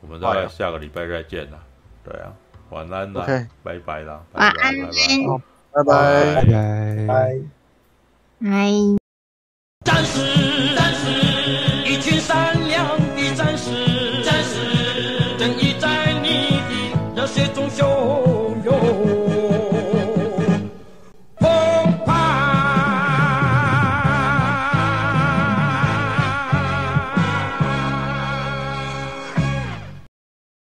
[0.00, 1.58] 我们大概下个礼拜再见啦，
[2.04, 2.32] 对啊，
[2.70, 3.26] 晚安啦
[3.62, 4.74] 拜拜啦，晚安，
[5.72, 7.40] 拜拜，拜拜，拜
[8.40, 8.56] 拜，
[9.84, 10.35] 拜。